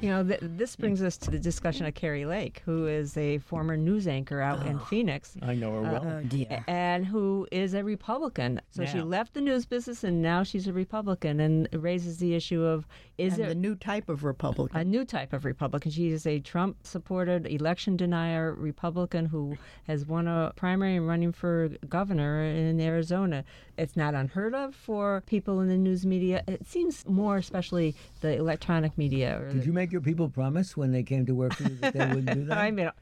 You 0.00 0.10
know, 0.10 0.22
th- 0.22 0.40
this 0.42 0.76
brings 0.76 1.02
us 1.02 1.16
to 1.18 1.30
the 1.30 1.38
discussion 1.38 1.86
of 1.86 1.94
Kari 1.94 2.26
Lake, 2.26 2.60
who 2.66 2.86
is 2.86 3.16
a 3.16 3.38
former 3.38 3.78
news 3.78 4.06
anchor 4.06 4.42
out 4.42 4.66
in 4.66 4.78
Phoenix. 4.90 5.34
I 5.40 5.54
know 5.54 5.72
her 5.72 5.80
well. 5.80 6.06
Uh, 6.06 6.10
oh 6.16 6.22
dear. 6.28 6.62
and 6.68 7.06
who 7.06 7.48
is 7.50 7.72
a 7.72 7.82
Republican. 7.82 8.60
So 8.72 8.84
she 8.84 9.00
left 9.00 9.32
the 9.32 9.40
news 9.40 9.64
business 9.64 10.04
and 10.04 10.20
now 10.20 10.42
she's 10.42 10.66
a 10.66 10.72
Republican 10.72 11.40
and 11.40 11.66
it 11.72 11.78
raises 11.78 12.18
the 12.18 12.34
issue 12.34 12.62
of 12.62 12.86
is 13.16 13.34
and 13.34 13.44
it 13.44 13.48
the 13.48 13.54
new 13.54 13.74
type 13.74 14.10
of 14.10 14.22
Republican. 14.24 14.78
a 14.78 14.84
new 14.84 15.06
type 15.06 15.32
of 15.32 15.46
Republican? 15.46 15.90
She 15.90 16.08
is 16.08 16.26
a 16.26 16.40
Trump 16.40 16.76
supported 16.86 17.46
election 17.46 17.96
denier 17.96 18.52
Republican 18.52 19.24
who 19.24 19.56
has 19.86 20.04
won 20.04 20.28
a 20.28 20.52
primary 20.56 20.96
and 20.96 21.08
running 21.08 21.32
for 21.32 21.70
governor 21.88 22.44
in 22.44 22.78
Arizona. 22.82 23.44
It's 23.78 23.96
not 23.96 24.14
unheard 24.14 24.54
of 24.54 24.74
for 24.74 25.22
people 25.26 25.60
in 25.60 25.68
the 25.68 25.76
news 25.76 26.06
media. 26.06 26.42
It 26.46 26.66
seems 26.66 27.06
more 27.06 27.36
especially 27.36 27.94
the 28.20 28.36
electronic 28.36 28.96
media 28.96 29.38
or 29.40 29.48
Did 29.50 29.62
the, 29.62 29.66
you 29.66 29.72
make 29.72 29.92
your 29.92 30.00
people 30.00 30.28
promise 30.28 30.76
when 30.76 30.92
they 30.92 31.02
came 31.02 31.26
to 31.26 31.34
work 31.34 31.54
for 31.54 31.64
you 31.64 31.76
that 31.76 31.94
they 31.94 32.06
wouldn't 32.06 32.32
do 32.32 32.44
that? 32.46 32.58
I 32.58 32.70
mean, 32.70 32.86
uh, 32.86 32.92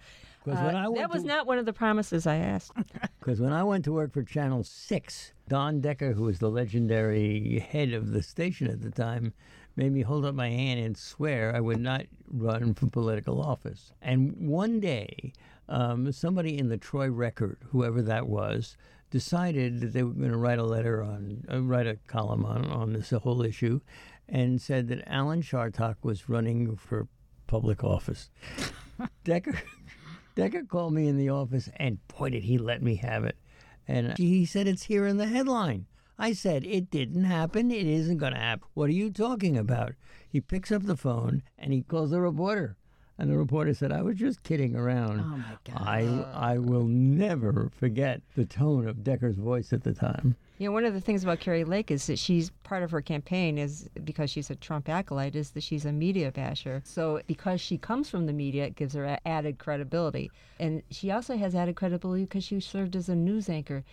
when 0.43 0.76
I 0.76 0.90
that 0.97 1.11
was 1.11 1.23
to, 1.23 1.28
not 1.28 1.47
one 1.47 1.59
of 1.59 1.64
the 1.64 1.73
promises 1.73 2.26
I 2.26 2.37
asked. 2.37 2.73
Because 3.19 3.40
when 3.40 3.54
I 3.54 3.64
went 3.64 3.85
to 3.87 3.93
work 3.93 4.12
for 4.12 4.23
Channel 4.23 4.64
6, 4.64 5.33
Don 5.49 5.81
Decker, 5.81 6.12
who 6.12 6.25
was 6.25 6.40
the 6.40 6.50
legendary 6.50 7.59
head 7.59 7.95
of 7.95 8.12
the 8.12 8.23
station 8.23 8.69
at 8.69 8.83
the 8.83 8.90
time, 8.90 9.33
made 9.76 9.93
me 9.93 10.02
hold 10.02 10.26
up 10.26 10.35
my 10.35 10.50
hand 10.50 10.78
and 10.81 10.95
swear 10.95 11.57
I 11.57 11.61
would 11.61 11.81
not 11.81 12.04
run 12.31 12.75
for 12.75 12.87
political 12.87 13.40
office. 13.40 13.95
And 14.02 14.37
one 14.37 14.78
day, 14.78 15.33
um, 15.71 16.12
somebody 16.12 16.59
in 16.59 16.69
the 16.69 16.76
Troy 16.76 17.09
Record, 17.11 17.57
whoever 17.71 18.02
that 18.02 18.26
was, 18.26 18.76
decided 19.14 19.78
that 19.78 19.92
they 19.92 20.02
were 20.02 20.11
going 20.11 20.33
to 20.33 20.37
write 20.37 20.59
a 20.59 20.64
letter 20.64 21.00
on, 21.00 21.44
uh, 21.49 21.62
write 21.62 21.87
a 21.87 21.94
column 22.09 22.44
on, 22.44 22.64
on 22.64 22.92
this 22.92 23.11
whole 23.11 23.42
issue, 23.42 23.78
and 24.28 24.61
said 24.61 24.88
that 24.88 25.06
Alan 25.06 25.40
Chartock 25.40 25.94
was 26.02 26.28
running 26.28 26.75
for 26.75 27.06
public 27.47 27.85
office. 27.85 28.28
Decker 29.25 29.54
Decker 30.35 30.64
called 30.64 30.94
me 30.94 31.06
in 31.06 31.16
the 31.16 31.28
office 31.28 31.71
and 31.76 31.99
boy 32.09 32.30
did 32.30 32.42
he 32.42 32.59
let 32.59 32.83
me 32.83 32.97
have 32.97 33.23
it. 33.23 33.37
And 33.87 34.18
he 34.18 34.44
said 34.44 34.66
it's 34.66 34.83
here 34.83 35.06
in 35.06 35.16
the 35.16 35.26
headline. 35.26 35.87
I 36.18 36.33
said 36.33 36.64
it 36.66 36.90
didn't 36.90 37.23
happen. 37.23 37.71
It 37.71 37.87
isn't 37.87 38.18
going 38.18 38.33
to 38.33 38.40
happen. 38.40 38.66
What 38.75 38.88
are 38.88 38.94
you 38.94 39.12
talking 39.12 39.56
about? 39.56 39.92
He 40.28 40.40
picks 40.40 40.73
up 40.73 40.83
the 40.83 40.97
phone 40.97 41.44
and 41.56 41.73
he 41.73 41.83
calls 41.83 42.11
the 42.11 42.21
reporter. 42.21 42.76
And 43.18 43.30
the 43.30 43.37
reporter 43.37 43.75
said, 43.75 43.92
I 43.92 44.02
was 44.02 44.16
just 44.16 44.42
kidding 44.42 44.75
around. 44.75 45.21
Oh 45.21 45.37
my 45.37 45.56
God. 45.64 45.88
I, 46.35 46.54
I 46.54 46.59
will 46.59 46.85
never 46.85 47.71
forget 47.76 48.21
the 48.35 48.44
tone 48.44 48.88
of 48.88 49.04
Decker's 49.04 49.37
voice 49.37 49.73
at 49.73 49.85
the 49.85 49.92
time. 49.92 50.35
You 50.59 50.68
know, 50.68 50.73
one 50.73 50.85
of 50.85 50.94
the 50.94 51.00
things 51.00 51.23
about 51.23 51.40
Kari 51.40 51.64
Lake 51.64 51.90
is 51.90 52.06
that 52.06 52.18
she's 52.18 52.50
part 52.62 52.83
of 52.83 52.90
her 52.90 53.00
campaign 53.00 53.59
is 53.59 53.88
because 54.04 54.30
she's 54.30 54.50
a 54.50 54.56
Trump 54.56 54.88
acolyte 54.88 55.37
is 55.37 55.50
that 55.50 55.62
she's 55.62 55.85
a 55.85 55.92
media 55.92 56.33
basher. 56.33 56.83
So 56.85 57.21
because 57.26 57.61
she 57.61 57.78
comes 57.78 58.09
from 58.09 58.26
the 58.26 58.33
media, 58.33 58.66
it 58.66 58.76
gives 58.76 58.94
her 58.94 59.18
added 59.26 59.59
credibility. 59.59 60.30
And 60.59 60.83
she 60.90 61.11
also 61.11 61.37
has 61.37 61.54
added 61.54 61.76
credibility 61.76 62.25
because 62.25 62.44
she 62.44 62.61
served 62.61 62.97
as 62.97 63.09
a 63.09 63.16
news 63.16 63.49
anchor. 63.49 63.85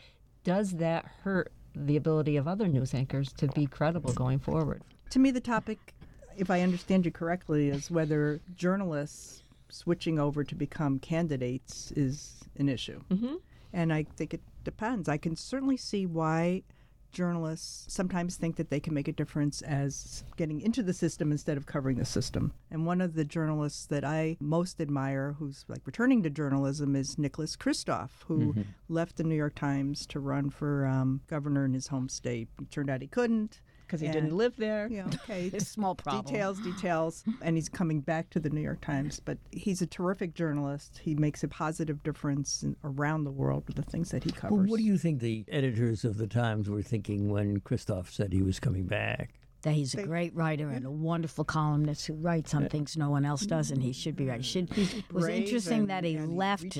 Does 0.43 0.71
that 0.73 1.05
hurt 1.23 1.51
the 1.75 1.95
ability 1.95 2.37
of 2.37 2.47
other 2.47 2.67
news 2.67 2.93
anchors 2.93 3.31
to 3.33 3.47
be 3.49 3.65
credible 3.65 4.13
going 4.13 4.39
forward? 4.39 4.81
to 5.11 5.19
me, 5.19 5.29
the 5.29 5.41
topic, 5.41 5.93
if 6.37 6.49
I 6.49 6.61
understand 6.61 7.05
you 7.05 7.11
correctly, 7.11 7.69
is 7.69 7.91
whether 7.91 8.39
journalists 8.55 9.43
switching 9.69 10.19
over 10.19 10.43
to 10.43 10.55
become 10.55 10.99
candidates 10.99 11.91
is 11.95 12.41
an 12.57 12.69
issue. 12.69 13.01
Mm-hmm. 13.09 13.35
And 13.73 13.93
I 13.93 14.03
think 14.03 14.33
it 14.33 14.41
depends. 14.63 15.07
I 15.07 15.17
can 15.17 15.35
certainly 15.35 15.77
see 15.77 16.05
why 16.05 16.63
journalists 17.11 17.93
sometimes 17.93 18.37
think 18.37 18.55
that 18.55 18.69
they 18.69 18.79
can 18.79 18.93
make 18.93 19.07
a 19.07 19.11
difference 19.11 19.61
as 19.63 20.23
getting 20.37 20.61
into 20.61 20.81
the 20.81 20.93
system 20.93 21.31
instead 21.31 21.57
of 21.57 21.65
covering 21.65 21.97
the 21.97 22.05
system. 22.05 22.53
And 22.69 22.85
one 22.85 23.01
of 23.01 23.15
the 23.15 23.25
journalists 23.25 23.85
that 23.87 24.05
I 24.05 24.37
most 24.39 24.79
admire, 24.79 25.35
who's 25.37 25.65
like 25.67 25.81
returning 25.85 26.23
to 26.23 26.29
journalism, 26.29 26.95
is 26.95 27.17
Nicholas 27.17 27.55
Kristof, 27.55 28.09
who 28.27 28.55
left 28.89 29.17
the 29.17 29.23
New 29.23 29.35
York 29.35 29.55
Times 29.55 30.05
to 30.07 30.19
run 30.19 30.49
for 30.49 30.85
um, 30.85 31.21
governor 31.27 31.65
in 31.65 31.73
his 31.73 31.87
home 31.87 32.07
state. 32.07 32.47
It 32.61 32.71
turned 32.71 32.89
out 32.89 33.01
he 33.01 33.07
couldn't. 33.07 33.59
Because 33.91 33.99
he 33.99 34.07
And- 34.07 34.13
didn't 34.13 34.37
live 34.37 34.55
there. 34.55 34.87
Yeah, 34.89 35.05
okay. 35.07 35.47
It's 35.53 35.67
small 35.67 35.95
problem. 35.95 36.23
Details, 36.25 36.59
details. 36.61 37.25
And 37.41 37.57
he's 37.57 37.67
coming 37.67 37.99
back 37.99 38.29
to 38.29 38.39
the 38.39 38.49
New 38.49 38.61
York 38.61 38.79
Times. 38.79 39.19
But 39.19 39.37
he's 39.51 39.81
a 39.81 39.85
terrific 39.85 40.33
journalist. 40.33 41.01
He 41.03 41.13
makes 41.13 41.43
a 41.43 41.49
positive 41.49 42.01
difference 42.01 42.63
in, 42.63 42.77
around 42.85 43.25
the 43.25 43.31
world 43.31 43.65
with 43.67 43.75
the 43.75 43.81
things 43.81 44.11
that 44.11 44.23
he 44.23 44.31
covers. 44.31 44.51
Well, 44.59 44.65
what 44.67 44.77
do 44.77 44.85
you 44.85 44.97
think 44.97 45.19
the 45.19 45.43
editors 45.49 46.05
of 46.05 46.17
the 46.17 46.25
Times 46.27 46.69
were 46.69 46.81
thinking 46.81 47.29
when 47.29 47.59
Kristof 47.59 48.09
said 48.09 48.31
he 48.31 48.41
was 48.41 48.61
coming 48.61 48.85
back? 48.85 49.33
that 49.63 49.73
he's 49.73 49.93
a 49.93 50.01
great 50.01 50.33
writer 50.35 50.69
and 50.69 50.87
a 50.87 50.89
wonderful 50.89 51.43
columnist 51.43 52.07
who 52.07 52.15
writes 52.15 52.55
on 52.55 52.67
things 52.67 52.97
no 52.97 53.11
one 53.11 53.23
else 53.23 53.45
does, 53.45 53.69
and 53.69 53.83
he 53.83 53.93
should 53.93 54.15
be 54.15 54.27
right. 54.27 54.43
Should 54.43 54.75
it 54.75 55.03
was 55.13 55.27
interesting 55.27 55.81
and- 55.81 55.89
that 55.91 56.03
he 56.03 56.15
and 56.15 56.31
he 56.31 56.35
left. 56.35 56.79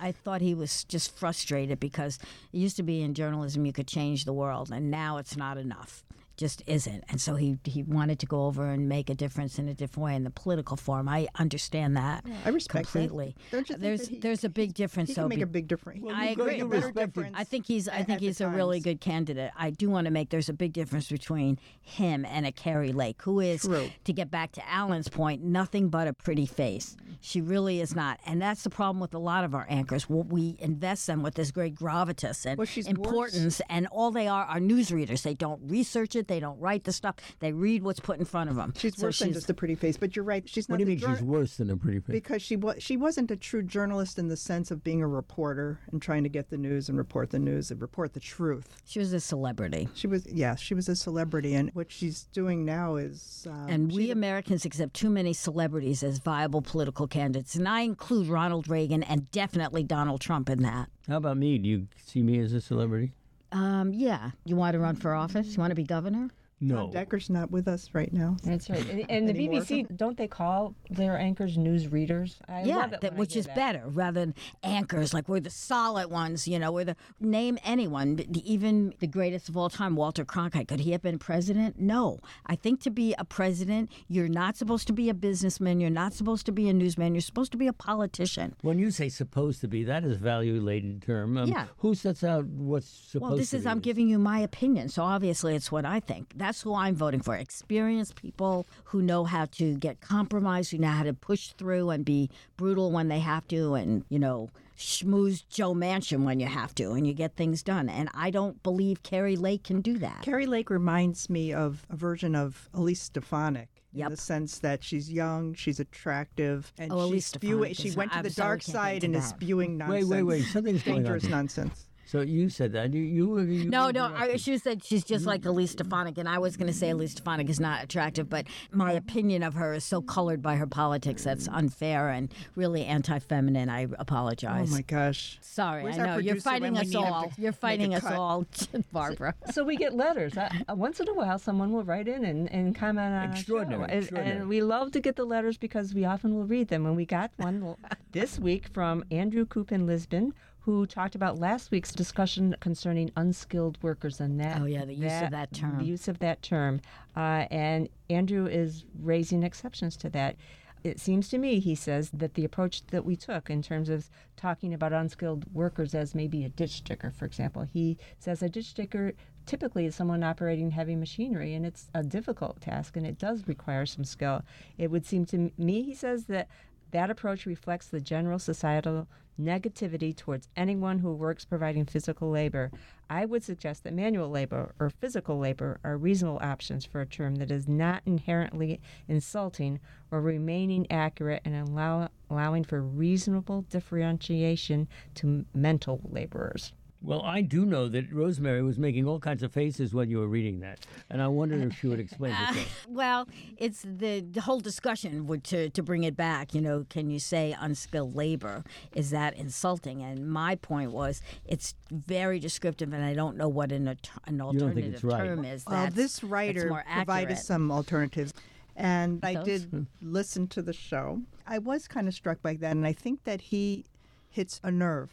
I 0.00 0.12
thought 0.12 0.40
he 0.40 0.54
was 0.54 0.84
just 0.84 1.16
frustrated 1.18 1.80
because 1.80 2.20
it 2.52 2.58
used 2.58 2.76
to 2.76 2.84
be 2.84 3.02
in 3.02 3.14
journalism 3.14 3.66
you 3.66 3.72
could 3.72 3.88
change 3.88 4.26
the 4.26 4.32
world, 4.32 4.70
and 4.70 4.92
now 4.92 5.16
it's 5.16 5.36
not 5.36 5.58
enough. 5.58 6.04
Just 6.40 6.62
isn't, 6.66 7.04
and 7.10 7.20
so 7.20 7.34
he 7.36 7.58
he 7.64 7.82
wanted 7.82 8.18
to 8.20 8.26
go 8.26 8.46
over 8.46 8.64
and 8.70 8.88
make 8.88 9.10
a 9.10 9.14
difference 9.14 9.58
in 9.58 9.68
a 9.68 9.74
different 9.74 10.04
way 10.06 10.14
in 10.14 10.24
the 10.24 10.30
political 10.30 10.74
form. 10.74 11.06
I 11.06 11.28
understand 11.38 11.98
that. 11.98 12.24
I 12.46 12.48
respect 12.48 12.86
that. 12.86 12.92
completely. 12.92 13.36
Don't 13.52 13.68
you 13.68 13.74
think 13.74 13.82
there's 13.82 14.00
that 14.00 14.08
he- 14.08 14.18
there's 14.20 14.42
a 14.44 14.48
big 14.48 14.72
difference. 14.72 15.10
He 15.10 15.14
though, 15.16 15.24
can 15.24 15.28
make 15.28 15.38
be- 15.40 15.42
a 15.42 15.46
big 15.46 15.68
difference. 15.68 16.02
I 16.10 16.28
agree. 16.28 16.44
make 16.46 16.54
a 16.54 16.58
You 16.60 16.68
better 16.68 16.86
respect 16.86 17.18
I 17.34 17.44
think 17.44 17.66
he's 17.66 17.88
I 17.90 18.04
think 18.04 18.20
he's 18.20 18.40
a 18.40 18.48
really 18.48 18.80
good 18.80 19.02
candidate. 19.02 19.50
I 19.54 19.68
do 19.68 19.90
want 19.90 20.06
to 20.06 20.10
make 20.10 20.30
there's 20.30 20.48
a 20.48 20.54
big 20.54 20.72
difference 20.72 21.10
between 21.10 21.58
him 21.82 22.24
and 22.24 22.46
a 22.46 22.52
Kari 22.52 22.92
Lake, 22.92 23.20
who 23.20 23.40
is 23.40 23.60
True. 23.60 23.90
to 24.04 24.12
get 24.14 24.30
back 24.30 24.52
to 24.52 24.66
Alan's 24.66 25.10
point, 25.10 25.42
nothing 25.44 25.90
but 25.90 26.08
a 26.08 26.14
pretty 26.14 26.46
face. 26.46 26.96
She 27.20 27.42
really 27.42 27.82
is 27.82 27.94
not, 27.94 28.18
and 28.24 28.40
that's 28.40 28.62
the 28.62 28.70
problem 28.70 28.98
with 29.00 29.12
a 29.12 29.18
lot 29.18 29.44
of 29.44 29.54
our 29.54 29.66
anchors. 29.68 30.08
Well, 30.08 30.22
we 30.22 30.56
invest 30.58 31.06
them 31.06 31.22
with 31.22 31.34
this 31.34 31.50
great 31.50 31.74
gravitas 31.74 32.46
and 32.46 32.56
Well, 32.56 32.64
she's 32.66 32.86
worse. 32.86 32.96
importance, 32.96 33.60
and 33.68 33.86
all 33.88 34.10
they 34.10 34.26
are 34.26 34.44
are 34.46 34.58
newsreaders. 34.58 35.20
They 35.20 35.34
don't 35.34 35.60
research 35.68 36.16
it. 36.16 36.28
They 36.30 36.38
don't 36.38 36.58
write 36.60 36.84
the 36.84 36.92
stuff. 36.92 37.16
They 37.40 37.50
read 37.52 37.82
what's 37.82 37.98
put 37.98 38.18
in 38.20 38.24
front 38.24 38.50
of 38.50 38.56
them. 38.56 38.72
She's 38.76 38.96
So 38.96 39.08
worse 39.08 39.18
than 39.18 39.32
just 39.32 39.50
a 39.50 39.54
pretty 39.54 39.74
face. 39.74 39.96
But 39.96 40.14
you're 40.14 40.24
right. 40.24 40.48
She's 40.48 40.68
not 40.68 40.78
What 40.78 40.86
do 40.86 40.92
you 40.92 40.96
the 40.98 41.06
mean 41.08 41.16
she's 41.16 41.22
worse 41.24 41.56
than 41.56 41.70
a 41.70 41.76
pretty 41.76 41.98
face? 41.98 42.12
because 42.12 42.40
she 42.40 42.54
was 42.56 42.76
she 42.82 42.96
wasn't 42.96 43.30
a 43.32 43.36
true 43.36 43.62
journalist 43.64 44.16
in 44.18 44.28
the 44.28 44.36
sense 44.36 44.70
of 44.70 44.84
being 44.84 45.02
a 45.02 45.08
reporter 45.08 45.80
and 45.90 46.00
trying 46.00 46.22
to 46.22 46.28
get 46.28 46.48
the 46.50 46.56
news 46.56 46.88
and 46.88 46.96
report 46.96 47.30
the 47.30 47.38
news 47.40 47.72
and 47.72 47.82
report 47.82 48.12
the 48.14 48.20
truth. 48.20 48.68
she 48.84 49.00
was 49.00 49.12
a 49.12 49.18
celebrity. 49.20 49.88
She 49.94 50.06
was 50.06 50.24
yeah, 50.26 50.54
she 50.54 50.74
was 50.74 50.88
a 50.88 50.94
celebrity, 50.94 51.54
and 51.54 51.70
what 51.74 51.90
she's 51.90 52.22
doing 52.32 52.64
now 52.64 52.94
is 52.96 53.46
um, 53.50 53.66
And 53.68 53.92
we 53.92 54.12
Americans 54.12 54.64
accept 54.64 54.94
too 54.94 55.10
many 55.10 55.32
celebrities 55.32 56.04
as 56.04 56.18
viable 56.18 56.62
political 56.62 57.08
candidates. 57.08 57.56
And 57.56 57.68
I 57.68 57.80
include 57.80 58.28
Ronald 58.28 58.68
Reagan 58.68 59.02
and 59.02 59.28
definitely 59.32 59.82
Donald 59.82 60.20
Trump 60.20 60.48
in 60.48 60.62
that. 60.62 60.88
How 61.08 61.16
about 61.16 61.36
me? 61.38 61.58
Do 61.58 61.68
you 61.68 61.88
see 62.06 62.22
me 62.22 62.38
as 62.38 62.52
a 62.52 62.60
celebrity? 62.60 63.12
Um, 63.52 63.92
yeah. 63.92 64.30
You 64.44 64.56
want 64.56 64.74
to 64.74 64.78
run 64.80 64.96
for 64.96 65.14
office? 65.14 65.54
You 65.54 65.60
want 65.60 65.70
to 65.70 65.74
be 65.76 65.84
governor? 65.84 66.30
No. 66.60 66.90
Decker's 66.90 67.30
not 67.30 67.50
with 67.50 67.66
us 67.68 67.90
right 67.94 68.12
now. 68.12 68.36
That's 68.44 68.68
right. 68.68 68.86
And, 68.88 69.06
and 69.10 69.28
the 69.28 69.32
BBC, 69.32 69.96
don't 69.96 70.16
they 70.16 70.28
call 70.28 70.74
their 70.90 71.18
anchors 71.18 71.56
news 71.56 71.88
readers? 71.88 72.38
I 72.48 72.62
yeah, 72.64 72.76
love 72.76 72.92
it 72.92 73.00
that, 73.00 73.12
when 73.12 73.18
I 73.18 73.20
which 73.20 73.36
is 73.36 73.46
that. 73.46 73.56
better 73.56 73.82
rather 73.86 74.20
than 74.20 74.34
anchors. 74.62 75.14
Like 75.14 75.28
we're 75.28 75.40
the 75.40 75.50
solid 75.50 76.10
ones, 76.10 76.46
you 76.46 76.58
know. 76.58 76.70
We're 76.72 76.84
the 76.84 76.96
name 77.18 77.58
anyone, 77.64 78.20
even 78.44 78.94
the 78.98 79.06
greatest 79.06 79.48
of 79.48 79.56
all 79.56 79.70
time, 79.70 79.96
Walter 79.96 80.24
Cronkite. 80.24 80.68
Could 80.68 80.80
he 80.80 80.92
have 80.92 81.02
been 81.02 81.18
president? 81.18 81.78
No. 81.78 82.20
I 82.46 82.56
think 82.56 82.82
to 82.82 82.90
be 82.90 83.14
a 83.18 83.24
president, 83.24 83.90
you're 84.08 84.28
not 84.28 84.56
supposed 84.56 84.86
to 84.88 84.92
be 84.92 85.08
a 85.08 85.14
businessman. 85.14 85.80
You're 85.80 85.90
not 85.90 86.12
supposed 86.12 86.44
to 86.46 86.52
be 86.52 86.68
a 86.68 86.72
newsman. 86.74 87.14
You're 87.14 87.22
supposed 87.22 87.52
to 87.52 87.58
be 87.58 87.68
a 87.68 87.72
politician. 87.72 88.54
When 88.60 88.78
you 88.78 88.90
say 88.90 89.08
supposed 89.08 89.60
to 89.62 89.68
be, 89.68 89.84
that 89.84 90.04
is 90.04 90.12
a 90.12 90.16
value 90.16 90.60
laden 90.60 91.00
term. 91.00 91.38
Um, 91.38 91.48
Yeah. 91.48 91.66
Who 91.78 91.94
sets 91.94 92.22
out 92.22 92.44
what's 92.46 92.86
supposed 92.86 93.12
to 93.12 93.18
be? 93.18 93.24
Well, 93.24 93.36
this 93.36 93.54
is? 93.54 93.64
I'm 93.66 93.80
giving 93.80 94.08
you 94.08 94.18
my 94.18 94.40
opinion, 94.40 94.88
so 94.90 95.02
obviously 95.02 95.54
it's 95.54 95.72
what 95.72 95.84
I 95.86 96.00
think. 96.00 96.36
That's 96.50 96.62
who 96.62 96.74
I'm 96.74 96.96
voting 96.96 97.20
for. 97.20 97.36
Experienced 97.36 98.16
people 98.16 98.66
who 98.82 99.02
know 99.02 99.22
how 99.22 99.44
to 99.52 99.76
get 99.76 100.00
compromise, 100.00 100.68
who 100.68 100.78
know 100.78 100.88
how 100.88 101.04
to 101.04 101.14
push 101.14 101.50
through 101.52 101.90
and 101.90 102.04
be 102.04 102.28
brutal 102.56 102.90
when 102.90 103.06
they 103.06 103.20
have 103.20 103.46
to, 103.48 103.74
and 103.74 104.04
you 104.08 104.18
know 104.18 104.50
schmooze 104.76 105.44
Joe 105.48 105.74
Manchin 105.74 106.24
when 106.24 106.40
you 106.40 106.48
have 106.48 106.74
to, 106.74 106.90
and 106.94 107.06
you 107.06 107.14
get 107.14 107.36
things 107.36 107.62
done. 107.62 107.88
And 107.88 108.08
I 108.14 108.30
don't 108.30 108.60
believe 108.64 109.04
Kari 109.04 109.36
Lake 109.36 109.62
can 109.62 109.80
do 109.80 109.96
that. 109.98 110.22
Kari 110.22 110.46
Lake 110.46 110.70
reminds 110.70 111.30
me 111.30 111.52
of 111.52 111.86
a 111.88 111.94
version 111.94 112.34
of 112.34 112.68
Elise 112.74 113.02
Stefanik. 113.02 113.68
Yep. 113.92 114.06
In 114.06 114.10
the 114.10 114.16
sense 114.16 114.58
that 114.58 114.82
she's 114.82 115.08
young, 115.08 115.54
she's 115.54 115.78
attractive, 115.78 116.72
and 116.78 116.90
Oh, 116.92 117.12
she's 117.12 117.26
spewing. 117.26 117.74
She 117.74 117.92
went 117.92 118.10
to 118.10 118.22
the 118.24 118.30
dark 118.30 118.62
side 118.62 119.04
and 119.04 119.14
is 119.14 119.24
spewing 119.24 119.78
nonsense. 119.78 120.08
wait, 120.08 120.24
wait. 120.24 120.40
wait! 120.40 120.46
Something's 120.46 120.82
going 120.82 120.96
on. 120.96 121.02
Dangerous 121.04 121.28
nonsense. 121.28 121.89
So 122.10 122.22
you 122.22 122.48
said 122.48 122.72
that. 122.72 122.92
You, 122.92 123.02
you, 123.02 123.28
were- 123.28 123.44
you 123.44 123.70
No, 123.70 123.90
no. 123.90 124.06
I, 124.06 124.10
corrected. 124.10 124.40
she 124.40 124.58
said 124.58 124.82
she's 124.82 125.04
just 125.04 125.26
like 125.26 125.44
Elise 125.44 125.70
Stefanik, 125.70 126.18
and 126.18 126.28
I 126.28 126.38
was 126.38 126.56
going 126.56 126.66
to 126.66 126.72
say 126.76 126.90
Elise 126.90 127.12
Stefanik 127.12 127.48
is 127.48 127.60
not 127.60 127.84
attractive, 127.84 128.28
but 128.28 128.46
my 128.72 128.90
opinion 128.92 129.44
of 129.44 129.54
her 129.54 129.74
is 129.74 129.84
so 129.84 130.02
colored 130.02 130.42
by 130.42 130.56
her 130.56 130.66
politics 130.66 131.22
that's 131.22 131.46
unfair 131.46 132.08
and 132.08 132.34
really 132.56 132.84
anti-feminine. 132.84 133.68
I 133.68 133.86
apologize. 133.98 134.68
Oh 134.70 134.74
my 134.74 134.82
gosh. 134.82 135.38
Sorry, 135.40 135.84
Where's 135.84 135.98
I 135.98 136.06
know 136.06 136.18
you're 136.18 136.36
fighting 136.40 136.76
us 136.76 136.92
all. 136.96 137.30
You're 137.38 137.52
fighting 137.52 137.94
us 137.94 138.02
cut? 138.02 138.14
all, 138.14 138.44
Barbara. 138.92 139.34
So 139.52 139.62
we 139.62 139.76
get 139.76 139.94
letters. 139.94 140.36
I, 140.36 140.50
uh, 140.68 140.74
once 140.74 140.98
in 140.98 141.08
a 141.08 141.14
while, 141.14 141.38
someone 141.38 141.70
will 141.72 141.84
write 141.84 142.08
in 142.08 142.24
and, 142.24 142.50
and 142.50 142.74
comment 142.74 143.06
on 143.06 143.12
our 143.12 143.26
show. 143.36 143.38
Extraordinary, 143.38 143.82
And- 143.84 143.92
extraordinary. 143.92 144.40
And 144.40 144.48
we 144.48 144.62
love 144.62 144.90
to 144.92 145.00
get 145.00 145.14
the 145.14 145.24
letters 145.24 145.56
because 145.58 145.94
we 145.94 146.04
often 146.04 146.34
will 146.34 146.44
read 146.46 146.68
them. 146.68 146.86
And 146.86 146.96
we 146.96 147.06
got 147.06 147.30
one 147.36 147.76
this 148.10 148.36
week 148.38 148.66
from 148.74 149.04
Andrew 149.12 149.46
Coop 149.46 149.70
in 149.70 149.86
Lisbon, 149.86 150.34
who 150.60 150.86
talked 150.86 151.14
about 151.14 151.38
last 151.38 151.70
week's 151.70 151.92
discussion 151.92 152.54
concerning 152.60 153.10
unskilled 153.16 153.78
workers 153.82 154.20
and 154.20 154.38
that. 154.40 154.60
Oh, 154.60 154.66
yeah, 154.66 154.84
the 154.84 154.94
use 154.94 155.22
of 155.22 155.30
that 155.30 155.52
term. 155.52 155.78
The 155.78 155.84
use 155.84 156.06
of 156.06 156.18
that 156.18 156.42
term. 156.42 156.80
Uh, 157.16 157.46
and 157.50 157.88
Andrew 158.10 158.46
is 158.46 158.84
raising 159.00 159.42
exceptions 159.42 159.96
to 159.98 160.10
that. 160.10 160.36
It 160.82 160.98
seems 160.98 161.28
to 161.28 161.38
me, 161.38 161.60
he 161.60 161.74
says, 161.74 162.10
that 162.10 162.34
the 162.34 162.44
approach 162.44 162.86
that 162.86 163.04
we 163.04 163.16
took 163.16 163.50
in 163.50 163.62
terms 163.62 163.88
of 163.88 164.10
talking 164.36 164.72
about 164.72 164.92
unskilled 164.92 165.44
workers 165.52 165.94
as 165.94 166.14
maybe 166.14 166.44
a 166.44 166.48
ditch 166.48 166.82
digger, 166.84 167.10
for 167.10 167.26
example, 167.26 167.66
he 167.70 167.98
says 168.18 168.42
a 168.42 168.48
ditch 168.48 168.72
digger 168.72 169.12
typically 169.44 169.84
is 169.86 169.94
someone 169.94 170.22
operating 170.22 170.70
heavy 170.70 170.96
machinery 170.96 171.54
and 171.54 171.66
it's 171.66 171.90
a 171.94 172.02
difficult 172.02 172.60
task 172.60 172.96
and 172.96 173.06
it 173.06 173.18
does 173.18 173.46
require 173.46 173.84
some 173.84 174.04
skill. 174.04 174.42
It 174.78 174.90
would 174.90 175.04
seem 175.04 175.26
to 175.26 175.50
me, 175.58 175.82
he 175.82 175.94
says, 175.94 176.26
that 176.26 176.48
that 176.92 177.10
approach 177.10 177.46
reflects 177.46 177.88
the 177.88 178.00
general 178.00 178.38
societal 178.38 179.06
negativity 179.40 180.14
towards 180.14 180.48
anyone 180.56 180.98
who 180.98 181.12
works 181.12 181.44
providing 181.44 181.84
physical 181.84 182.30
labor. 182.30 182.70
I 183.08 183.24
would 183.24 183.42
suggest 183.42 183.84
that 183.84 183.94
manual 183.94 184.28
labor 184.28 184.74
or 184.78 184.90
physical 184.90 185.38
labor 185.38 185.80
are 185.82 185.96
reasonable 185.96 186.38
options 186.42 186.84
for 186.84 187.00
a 187.00 187.06
term 187.06 187.36
that 187.36 187.50
is 187.50 187.66
not 187.66 188.02
inherently 188.06 188.80
insulting 189.08 189.80
or 190.10 190.20
remaining 190.20 190.86
accurate 190.90 191.42
and 191.44 191.56
allow, 191.56 192.08
allowing 192.28 192.64
for 192.64 192.80
reasonable 192.80 193.62
differentiation 193.62 194.86
to 195.14 195.44
mental 195.54 196.00
laborers. 196.04 196.72
Well, 197.02 197.22
I 197.22 197.40
do 197.40 197.64
know 197.64 197.88
that 197.88 198.12
Rosemary 198.12 198.62
was 198.62 198.78
making 198.78 199.06
all 199.08 199.18
kinds 199.18 199.42
of 199.42 199.52
faces 199.52 199.94
when 199.94 200.10
you 200.10 200.18
were 200.18 200.26
reading 200.26 200.60
that, 200.60 200.84
and 201.08 201.22
I 201.22 201.28
wondered 201.28 201.62
if 201.62 201.78
she 201.78 201.86
would 201.86 201.98
explain 202.00 202.32
it. 202.32 202.54
to. 202.54 202.60
Well, 202.90 203.26
it's 203.56 203.82
the, 203.82 204.20
the 204.20 204.42
whole 204.42 204.60
discussion 204.60 205.26
would 205.26 205.42
to, 205.44 205.70
to 205.70 205.82
bring 205.82 206.04
it 206.04 206.14
back. 206.16 206.54
You 206.54 206.60
know, 206.60 206.84
can 206.90 207.08
you 207.08 207.18
say 207.18 207.56
unskilled 207.58 208.14
labor? 208.14 208.64
Is 208.94 209.10
that 209.10 209.34
insulting? 209.36 210.02
And 210.02 210.30
my 210.30 210.56
point 210.56 210.90
was, 210.92 211.22
it's 211.46 211.74
very 211.90 212.38
descriptive, 212.38 212.92
and 212.92 213.02
I 213.02 213.14
don't 213.14 213.36
know 213.36 213.48
what 213.48 213.72
an, 213.72 213.96
an 214.26 214.40
alternative 214.40 214.94
it's 214.94 215.04
right. 215.04 215.24
term 215.24 215.44
is. 215.44 215.64
Well, 215.66 215.76
that's- 215.76 215.94
this 215.94 216.22
writer 216.22 216.68
more 216.68 216.84
provided 216.86 217.38
some 217.38 217.70
alternatives. 217.72 218.34
And 218.76 219.20
I 219.22 219.34
Those? 219.34 219.44
did 219.44 219.86
listen 220.02 220.46
to 220.48 220.62
the 220.62 220.72
show. 220.72 221.22
I 221.46 221.58
was 221.58 221.88
kind 221.88 222.08
of 222.08 222.14
struck 222.14 222.40
by 222.42 222.54
that, 222.54 222.72
and 222.72 222.86
I 222.86 222.92
think 222.92 223.24
that 223.24 223.40
he 223.40 223.84
hits 224.30 224.60
a 224.62 224.70
nerve. 224.70 225.10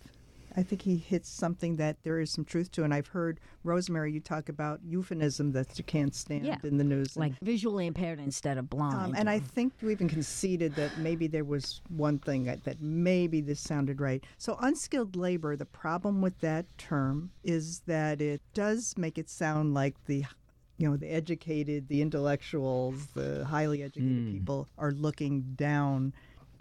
I 0.57 0.63
think 0.63 0.81
he 0.81 0.97
hits 0.97 1.29
something 1.29 1.75
that 1.75 1.97
there 2.01 2.19
is 2.19 2.31
some 2.31 2.43
truth 2.43 2.71
to. 2.71 2.83
And 2.83 2.91
I've 2.91 3.07
heard, 3.07 3.39
Rosemary, 3.63 4.11
you 4.11 4.19
talk 4.19 4.49
about 4.49 4.79
euphemism 4.83 5.51
that 5.51 5.77
you 5.77 5.83
can't 5.83 6.15
stand 6.15 6.45
Yeah. 6.47 6.57
in 6.63 6.77
the 6.77 6.83
news. 6.83 7.15
And- 7.15 7.21
like 7.21 7.39
visually 7.41 7.85
impaired 7.85 8.19
instead 8.19 8.57
of 8.57 8.67
blind. 8.67 8.95
um, 8.95 9.15
and 9.15 9.29
I 9.29 9.37
think 9.39 9.73
you 9.81 9.91
even 9.91 10.09
conceded 10.09 10.73
that 10.75 10.97
maybe 10.97 11.27
there 11.27 11.43
was 11.45 11.81
one 11.89 12.17
thing 12.17 12.45
that, 12.45 12.63
that 12.63 12.81
maybe 12.81 13.39
this 13.39 13.59
sounded 13.59 14.01
right. 14.01 14.23
So, 14.39 14.57
unskilled 14.59 15.15
labor, 15.15 15.55
the 15.55 15.65
problem 15.65 16.21
with 16.21 16.39
that 16.39 16.65
term 16.79 17.29
is 17.43 17.81
that 17.85 18.19
it 18.19 18.41
does 18.55 18.95
make 18.97 19.19
it 19.19 19.29
sound 19.29 19.75
like 19.75 20.05
the 20.05 20.25
you 20.79 20.87
know 20.87 20.95
the 20.95 21.07
educated 21.07 21.87
the 21.87 22.03
intellectuals 22.03 23.07
the 23.15 23.43
highly 23.45 23.81
educated 23.81 24.31
people 24.31 24.67
are 24.77 24.91
looking 24.91 25.41
down 25.55 26.13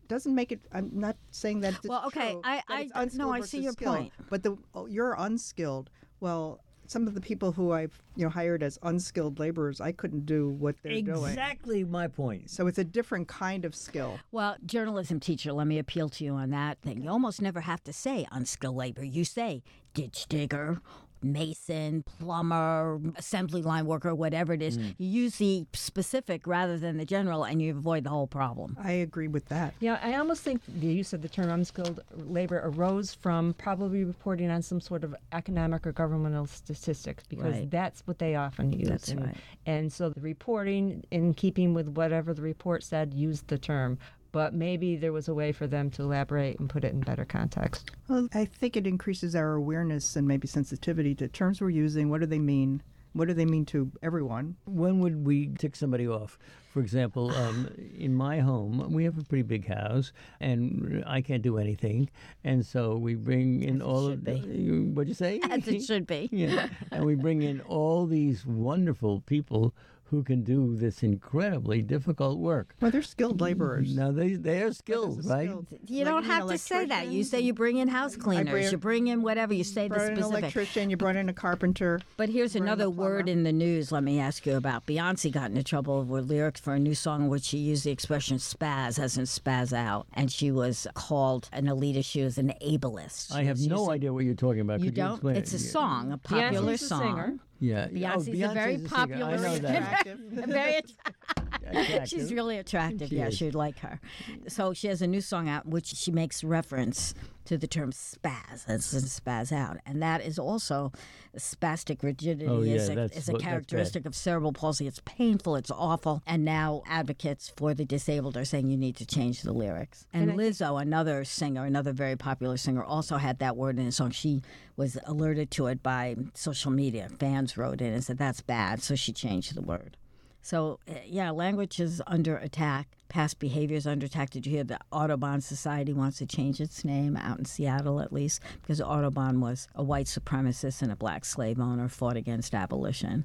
doesn't 0.09 0.35
make 0.35 0.53
it 0.53 0.61
i'm 0.73 0.91
not 0.93 1.17
saying 1.31 1.61
that 1.61 1.75
Well, 1.85 2.05
okay, 2.07 2.33
true, 2.33 2.41
I- 2.45 2.63
that 2.69 2.91
I- 2.95 3.09
no, 3.15 3.31
I 3.33 3.41
see 3.41 3.61
your 3.61 3.73
skilled. 3.73 3.97
point. 3.97 4.13
but 4.31 4.43
the 4.43 4.57
oh, 4.75 4.87
you're 4.87 5.15
unskilled 5.19 5.91
well 6.21 6.61
some 6.89 7.09
of 7.09 7.15
the 7.15 7.21
people 7.21 7.51
who 7.51 7.73
i've 7.73 8.01
you 8.15 8.23
know 8.25 8.31
hired 8.31 8.63
as 8.63 8.79
unskilled 8.83 9.39
laborers 9.41 9.81
i 9.81 9.91
couldn't 9.91 10.25
do 10.25 10.51
what 10.51 10.77
they're 10.83 11.03
doing 11.03 11.31
Exactly 11.31 11.83
my 11.83 12.07
point. 12.07 12.49
so 12.49 12.67
it's 12.69 12.79
a 12.79 12.85
different 12.85 13.27
kind 13.29 13.65
of 13.65 13.75
skill. 13.75 14.19
Well, 14.31 14.57
journalism 14.65 15.19
teacher, 15.19 15.53
let 15.53 15.67
me 15.67 15.79
appeal 15.79 16.09
to 16.11 16.25
you 16.25 16.35
on 16.35 16.51
that 16.51 16.79
thing. 16.83 17.03
You 17.03 17.11
almost 17.11 17.43
never 17.43 17.61
have 17.63 17.83
to 17.85 17.93
say 17.93 18.27
unskilled 18.31 18.77
labor. 18.77 19.05
You 19.05 19.25
say 19.25 19.63
ditch 19.95 20.27
digger, 20.29 20.81
mason, 21.23 22.03
plumber, 22.19 23.01
assembly 23.17 23.63
line 23.63 23.87
worker, 23.87 24.15
whatever 24.15 24.53
it 24.53 24.63
is. 24.63 24.79
Mm. 24.79 24.95
You 24.99 25.23
use 25.23 25.37
the 25.39 25.67
specific 25.73 26.47
rather 26.47 26.79
than 26.79 26.97
the 26.97 27.05
general, 27.05 27.45
and 27.45 27.61
you 27.63 27.71
avoid 27.77 28.05
the 28.05 28.11
whole 28.11 28.27
problem. 28.27 28.77
I 28.83 28.93
agree 28.93 29.29
with 29.29 29.47
that. 29.49 29.75
Yeah, 29.81 29.99
I 30.03 30.15
almost 30.15 30.43
think 30.43 30.61
the 30.67 30.87
use 30.87 31.13
of 31.13 31.23
the 31.23 31.29
term 31.29 31.51
unskilled 31.51 32.01
labor 32.15 32.61
arose 32.65 33.15
from 33.15 33.55
probably 33.55 34.05
reporting 34.05 34.51
on 34.51 34.63
some 34.63 34.81
sort 34.81 35.05
of 35.05 35.15
economic 35.33 35.87
or 35.87 35.93
governmental 35.93 36.47
statistics 36.47 37.25
because 37.29 37.55
Right. 37.55 37.71
that's 37.71 38.03
what 38.07 38.19
they 38.19 38.35
often 38.35 38.73
use. 38.73 38.89
That's 38.89 39.09
and, 39.09 39.27
right. 39.27 39.37
and 39.67 39.93
so 39.93 40.11
the 40.11 40.21
reporting, 40.21 41.05
in 41.11 41.35
keeping 41.35 41.75
with 41.75 41.89
whatever 41.89 42.35
the 42.35 42.43
report 42.43 42.83
said, 42.83 43.15
used 43.15 43.49
the 43.49 43.59
term. 43.59 43.99
But 44.37 44.53
maybe 44.53 44.97
there 44.97 45.15
was 45.15 45.29
a 45.29 45.35
way 45.35 45.51
for 45.51 45.67
them 45.67 45.89
to 45.93 46.03
elaborate 46.03 46.61
and 46.61 46.69
put 46.69 46.85
it 46.85 46.93
in 46.93 47.01
better 47.01 47.25
context. 47.25 47.91
Well, 48.07 48.29
I 48.35 48.45
think 48.45 48.77
it 48.77 48.87
increases 48.87 49.35
our 49.35 49.55
awareness 49.55 50.15
and 50.15 50.29
maybe 50.29 50.47
sensitivity 50.47 51.15
to 51.15 51.27
terms 51.27 51.63
we're 51.63 51.71
using. 51.71 52.11
What 52.11 52.21
do 52.21 52.27
they 52.27 52.39
mean? 52.39 52.83
What 53.15 53.29
do 53.29 53.33
they 53.33 53.47
mean 53.47 53.65
to 53.67 53.91
everyone? 54.03 54.57
When 54.67 55.01
would 55.01 55.25
we 55.25 55.55
tick 55.59 55.75
somebody 55.75 56.07
off? 56.07 56.39
For 56.69 56.81
example, 56.81 57.35
um, 57.35 57.71
in 57.99 58.15
my 58.15 58.41
home, 58.41 58.93
we 58.93 59.05
have 59.05 59.17
a 59.17 59.25
pretty 59.25 59.41
big 59.41 59.67
house, 59.69 60.13
and 60.39 61.03
I 61.07 61.23
can't 61.23 61.43
do 61.43 61.57
anything, 61.57 62.11
and 62.45 62.67
so 62.67 62.99
we 62.99 63.15
bring 63.15 63.63
in 63.63 63.81
all 63.81 64.11
should 64.11 64.19
of 64.19 64.25
the. 64.27 64.91
What'd 64.93 65.09
you 65.09 65.15
say? 65.15 65.41
As 65.49 65.67
it 65.67 65.81
should 65.81 66.07
be. 66.07 66.29
yeah, 66.33 66.69
and 66.93 67.07
we 67.07 67.15
bring 67.15 67.41
in 67.41 67.63
all 67.63 68.05
these 68.05 68.45
wonderful 68.45 69.23
people 69.23 69.75
who 70.11 70.23
can 70.23 70.43
do 70.43 70.77
this 70.77 71.03
incredibly 71.03 71.83
difficult 71.83 72.39
work. 72.39 72.75
Well, 72.81 72.91
they're 72.91 73.03
skilled 73.03 73.41
laborers. 73.41 73.97
Now 73.97 74.13
they 74.13 74.35
they 74.35 74.63
are 74.63 74.73
skilled, 74.73 75.25
right? 75.27 75.49
skill. 75.49 75.67
You 75.87 76.05
Like 76.05 76.15
don't 76.15 76.25
have 76.25 76.49
to 76.49 76.59
say 76.59 76.87
that. 76.87 77.09
You 77.09 77.25
say 77.25 77.41
you 77.41 77.53
bring 77.53 77.79
in 77.79 77.89
house 77.89 78.15
cleaners, 78.17 78.51
bring- 78.51 78.71
you 78.71 78.77
bring 78.79 79.07
in 79.09 79.23
whatever, 79.23 79.53
you 79.53 79.65
say 79.65 79.89
the 79.89 79.95
brought 79.97 80.07
in 80.07 80.11
an 80.13 80.17
specific. 80.19 80.43
electrician, 80.45 80.91
you 80.91 80.97
brought 80.97 81.17
in 81.17 81.29
a 81.29 81.33
carpenter. 81.33 82.01
But 82.17 82.29
here's 82.29 82.55
another 82.55 82.89
word 82.89 83.29
in 83.29 83.43
the 83.43 83.53
news. 83.53 83.91
Let 83.91 84.05
me 84.05 84.21
ask 84.21 84.47
you 84.47 84.57
about. 84.57 84.87
Beyonce 84.87 85.31
got 85.33 85.51
into 85.51 85.63
trouble 85.65 86.03
with 86.05 86.29
lyrics 86.31 86.61
for 86.61 86.75
a 86.75 86.79
new 86.79 86.95
song 86.95 87.25
in 87.25 87.29
which 87.29 87.43
she 87.45 87.59
used 87.59 87.85
the 87.85 87.91
expression 87.91 88.37
"spaz" 88.39 88.99
as 88.99 89.19
in 89.19 89.25
spaz 89.25 89.73
out, 89.73 90.07
and 90.15 90.31
she 90.31 90.51
was 90.51 90.87
called 90.95 91.49
an 91.53 91.67
elitist. 91.67 92.05
She 92.07 92.23
was 92.23 92.39
an 92.39 92.53
ableist. 92.63 93.33
I 93.35 93.43
have 93.45 93.59
no 93.61 93.81
was- 93.83 93.89
idea 93.91 94.13
what 94.13 94.25
you're 94.25 94.35
talking 94.35 94.61
about. 94.61 94.81
You 94.81 94.87
Could 94.87 94.95
don't. 94.95 95.13
explain 95.15 95.37
it's 95.37 95.53
it? 95.53 95.57
a 95.57 95.65
song, 95.65 96.13
a 96.13 96.19
popular 96.19 96.75
Beyonce's 96.75 96.83
a 96.83 96.87
song. 96.87 97.01
singer. 97.03 97.39
Yeah. 97.61 97.89
Beyonce's 97.89 98.43
oh, 98.43 98.51
a 98.51 98.55
very 98.55 98.77
Beyonce's 98.77 98.91
popular 98.91 99.25
I 99.25 99.37
know 99.37 99.59
that. 99.59 99.83
Attractive. 99.83 100.19
Very 100.31 100.77
Attractive. 100.79 101.17
She's 102.09 102.33
really 102.33 102.59
attractive. 102.59 103.09
She 103.09 103.17
yeah, 103.17 103.27
is. 103.27 103.41
you'd 103.41 103.55
like 103.55 103.79
her. 103.81 104.01
So 104.49 104.73
she 104.73 104.87
has 104.89 105.03
a 105.03 105.07
new 105.07 105.21
song 105.21 105.49
out 105.49 105.67
which 105.67 105.87
she 105.87 106.13
makes 106.13 106.45
reference 106.45 107.15
to 107.47 107.57
the 107.59 107.67
term 107.67 107.93
spaz, 107.93 108.65
as 108.69 108.93
in 108.95 109.03
spaz 109.03 109.53
out, 109.53 109.79
and 109.87 110.03
that 110.03 110.21
is 110.25 110.39
also 110.39 110.93
spastic 111.37 112.03
rigidity 112.03 112.47
Oh, 112.47 112.61
is, 112.61 112.89
a, 112.89 113.03
is 113.05 113.29
a 113.29 113.33
what- 113.33 113.43
characteristic 113.43 114.07
of 114.07 114.15
cerebral 114.15 114.53
palsy. 114.53 114.87
It's 114.87 115.01
painful. 115.05 115.57
It's 115.57 115.71
awful. 115.71 116.23
And 116.27 116.45
now 116.45 116.83
advocates 116.87 117.53
for 117.57 117.75
the 117.75 117.85
disabled 117.85 118.37
are 118.37 118.45
saying 118.45 118.69
you 118.69 118.77
need 118.77 118.97
to 118.97 119.07
change 119.07 119.43
the 119.43 119.53
lyrics. 119.53 120.07
And, 120.13 120.31
And 120.31 120.41
I 120.41 120.45
Lizzo, 120.45 120.81
another 120.81 121.25
singer, 121.25 121.65
another 121.65 121.93
very 121.93 122.17
popular 122.17 122.57
singer, 122.57 122.83
also 122.83 123.17
had 123.19 123.39
that 123.41 123.57
word 123.57 123.79
in 123.79 123.87
a 123.87 123.93
song. 123.93 124.11
She 124.11 124.43
was 124.77 124.99
alerted 125.05 125.51
to 125.53 125.67
it 125.67 125.83
by 125.83 126.17
social 126.35 126.71
media. 126.71 127.09
Fans 127.19 127.57
wrote 127.57 127.81
in 127.81 127.93
and 127.93 128.03
said 128.05 128.19
that's 128.19 128.41
bad, 128.41 128.83
so 128.83 128.95
she 128.95 129.13
changed 129.13 129.55
the 129.55 129.63
word. 129.63 129.97
So, 130.43 130.79
uh, 130.89 130.95
yeah, 131.05 131.31
language 131.33 131.81
is 131.81 132.01
under 132.07 132.37
attack. 132.37 132.96
Past 133.09 133.39
behavior 133.39 133.77
is 133.77 133.87
under 133.87 134.07
attack. 134.07 134.31
Did 134.31 134.47
you 134.47 134.53
hear 134.53 134.65
the 134.65 134.79
Audubon 134.91 135.41
Society 135.41 135.93
wants 135.93 136.19
to 136.19 136.27
change 136.27 136.61
its 136.61 136.85
name 136.85 137.17
out 137.17 137.39
in 137.39 137.45
Seattle, 137.45 138.01
at 138.01 138.13
least? 138.13 138.41
Because 138.61 138.81
Audubon 138.81 139.41
was 139.41 139.69
a 139.75 139.83
white 139.83 140.07
supremacist 140.07 140.83
and 140.83 140.91
a 140.91 140.97
black 140.97 141.25
slave 141.25 141.61
owner, 141.61 141.89
fought 141.89 142.17
against 142.17 142.55
abolition. 142.55 143.25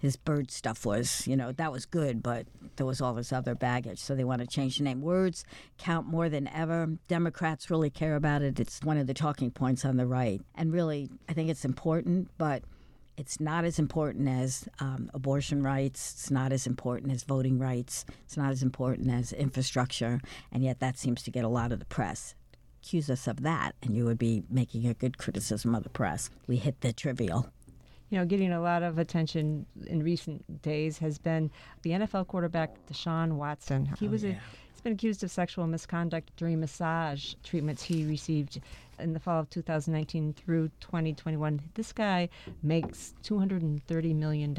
His 0.00 0.16
bird 0.16 0.50
stuff 0.50 0.84
was, 0.84 1.28
you 1.28 1.36
know, 1.36 1.52
that 1.52 1.70
was 1.70 1.86
good, 1.86 2.24
but 2.24 2.48
there 2.74 2.84
was 2.84 3.00
all 3.00 3.14
this 3.14 3.32
other 3.32 3.54
baggage. 3.54 4.00
So 4.00 4.16
they 4.16 4.24
want 4.24 4.40
to 4.40 4.48
change 4.48 4.78
the 4.78 4.82
name. 4.82 5.00
Words 5.00 5.44
count 5.78 6.08
more 6.08 6.28
than 6.28 6.48
ever. 6.48 6.88
Democrats 7.06 7.70
really 7.70 7.90
care 7.90 8.16
about 8.16 8.42
it. 8.42 8.58
It's 8.58 8.80
one 8.82 8.98
of 8.98 9.06
the 9.06 9.14
talking 9.14 9.52
points 9.52 9.84
on 9.84 9.96
the 9.96 10.06
right. 10.06 10.40
And 10.56 10.72
really, 10.72 11.08
I 11.28 11.34
think 11.34 11.50
it's 11.50 11.64
important, 11.64 12.30
but 12.36 12.64
it's 13.16 13.40
not 13.40 13.64
as 13.64 13.78
important 13.78 14.28
as 14.28 14.68
um, 14.80 15.10
abortion 15.12 15.62
rights. 15.62 16.12
It's 16.12 16.30
not 16.30 16.52
as 16.52 16.66
important 16.66 17.12
as 17.12 17.24
voting 17.24 17.58
rights. 17.58 18.04
It's 18.24 18.36
not 18.36 18.50
as 18.50 18.62
important 18.62 19.10
as 19.10 19.32
infrastructure. 19.32 20.20
And 20.50 20.64
yet 20.64 20.80
that 20.80 20.98
seems 20.98 21.22
to 21.24 21.30
get 21.30 21.44
a 21.44 21.48
lot 21.48 21.72
of 21.72 21.78
the 21.78 21.84
press. 21.84 22.34
accuse 22.80 23.10
us 23.10 23.28
of 23.28 23.42
that, 23.42 23.74
and 23.82 23.94
you 23.94 24.04
would 24.04 24.18
be 24.18 24.42
making 24.50 24.86
a 24.86 24.94
good 24.94 25.18
criticism 25.18 25.74
of 25.74 25.82
the 25.84 25.90
press. 25.90 26.30
We 26.46 26.56
hit 26.56 26.80
the 26.80 26.92
trivial. 26.92 27.48
You 28.10 28.18
know, 28.18 28.26
getting 28.26 28.52
a 28.52 28.60
lot 28.60 28.82
of 28.82 28.98
attention 28.98 29.64
in 29.86 30.02
recent 30.02 30.60
days 30.60 30.98
has 30.98 31.18
been 31.18 31.50
the 31.82 31.90
NFL 31.90 32.26
quarterback 32.26 32.74
Deshaun 32.86 33.34
Watson. 33.36 33.88
He 33.98 34.08
was 34.08 34.24
a 34.24 34.32
he's 34.32 34.80
been 34.82 34.92
accused 34.92 35.22
of 35.22 35.30
sexual 35.30 35.66
misconduct 35.66 36.30
during 36.36 36.60
massage 36.60 37.34
treatments 37.42 37.82
he 37.82 38.04
received 38.04 38.60
in 38.98 39.12
the 39.12 39.20
fall 39.20 39.40
of 39.40 39.50
2019 39.50 40.34
through 40.34 40.70
2021. 40.80 41.60
This 41.74 41.92
guy 41.92 42.28
makes 42.62 43.14
$230 43.24 44.14
million 44.14 44.56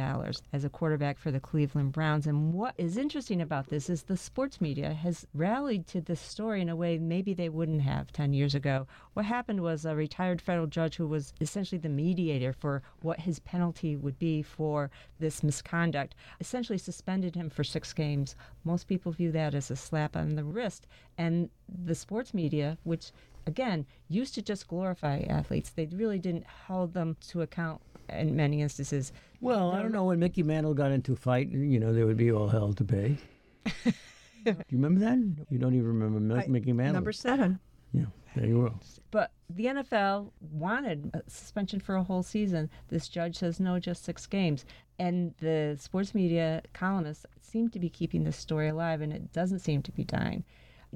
as 0.54 0.64
a 0.64 0.70
quarterback 0.70 1.18
for 1.18 1.32
the 1.32 1.40
Cleveland 1.40 1.92
Browns. 1.92 2.28
And 2.28 2.54
what 2.54 2.74
is 2.78 2.98
interesting 2.98 3.42
about 3.42 3.68
this 3.68 3.90
is 3.90 4.04
the 4.04 4.18
sports 4.18 4.62
media 4.62 4.94
has 4.94 5.26
rallied 5.34 5.88
to 5.88 6.02
this 6.02 6.20
story 6.20 6.62
in 6.62 6.70
a 6.70 6.76
way 6.76 6.98
maybe 6.98 7.34
they 7.34 7.50
wouldn't 7.50 7.82
have 7.82 8.12
10 8.12 8.34
years 8.34 8.56
ago. 8.56 8.88
What 9.14 9.26
happened 9.26 9.62
was 9.62 9.86
a 9.86 9.96
retired 9.96 10.42
federal 10.42 10.68
judge 10.68 10.96
who 10.96 11.08
was 11.08 11.34
essentially 11.40 11.80
the 11.80 11.90
mediator 11.90 12.54
for 12.54 12.82
what 13.02 13.22
his 13.22 13.40
penalty 13.40 13.96
would 13.96 14.20
be 14.20 14.42
for 14.42 14.90
this 15.20 15.44
misconduct 15.44 16.16
essentially 16.40 16.78
suspended 16.78 17.36
him 17.36 17.50
for 17.50 17.64
six 17.64 17.94
games. 17.94 18.36
Most 18.64 18.88
people 18.88 19.12
view 19.12 19.32
that 19.32 19.54
as 19.54 19.72
a 19.72 19.76
slap 19.76 20.16
on 20.16 20.36
the 20.36 20.44
wrist. 20.44 20.88
And 21.18 21.50
the 21.68 21.96
sports 21.96 22.34
media, 22.34 22.78
which 22.84 23.12
again, 23.48 23.86
used 24.10 24.36
to 24.36 24.42
just 24.42 24.68
glorify 24.68 25.20
athletes. 25.30 25.70
They 25.72 25.88
really 25.88 26.20
didn't 26.20 26.46
hold 26.68 26.94
them 26.94 27.18
to 27.30 27.42
account 27.42 27.82
in 28.10 28.36
many 28.36 28.62
instances. 28.62 29.12
Well, 29.42 29.72
I 29.72 29.82
don't 29.82 29.92
know 29.92 30.06
when 30.06 30.20
Mickey 30.20 30.44
Mantle 30.44 30.74
got 30.74 30.92
into 30.92 31.14
a 31.14 31.16
fight, 31.16 31.50
you 31.50 31.80
know, 31.80 31.94
there 31.94 32.06
would 32.06 32.18
be 32.18 32.32
all 32.32 32.48
hell 32.48 32.74
to 32.74 32.84
pay. 32.84 33.18
Do 34.46 34.52
you 34.52 34.56
remember 34.72 35.00
that? 35.02 35.18
You 35.50 35.58
don't 35.58 35.74
even 35.74 35.88
remember 35.88 36.20
Mi- 36.20 36.42
I- 36.44 36.48
Mickey 36.48 36.74
Mantle. 36.74 36.96
Number 36.96 37.14
seven. 37.14 37.60
yeah, 37.94 38.06
there 38.36 38.46
you 38.46 38.56
go. 38.70 38.80
But 39.12 39.32
the 39.50 39.66
NFL 39.66 40.32
wanted 40.52 41.12
a 41.14 41.22
suspension 41.30 41.80
for 41.80 41.96
a 41.96 42.04
whole 42.04 42.24
season. 42.24 42.70
This 42.90 43.08
judge 43.08 43.38
says 43.38 43.60
no, 43.62 43.80
just 43.80 44.04
six 44.04 44.26
games. 44.26 44.66
And 45.00 45.34
the 45.40 45.78
sports 45.80 46.14
media 46.14 46.62
columnists 46.74 47.26
seem 47.42 47.70
to 47.70 47.80
be 47.80 47.90
keeping 47.90 48.24
this 48.26 48.36
story 48.38 48.68
alive, 48.70 49.02
and 49.02 49.14
it 49.14 49.32
doesn't 49.32 49.60
seem 49.60 49.82
to 49.84 49.92
be 49.92 50.04
dying. 50.04 50.44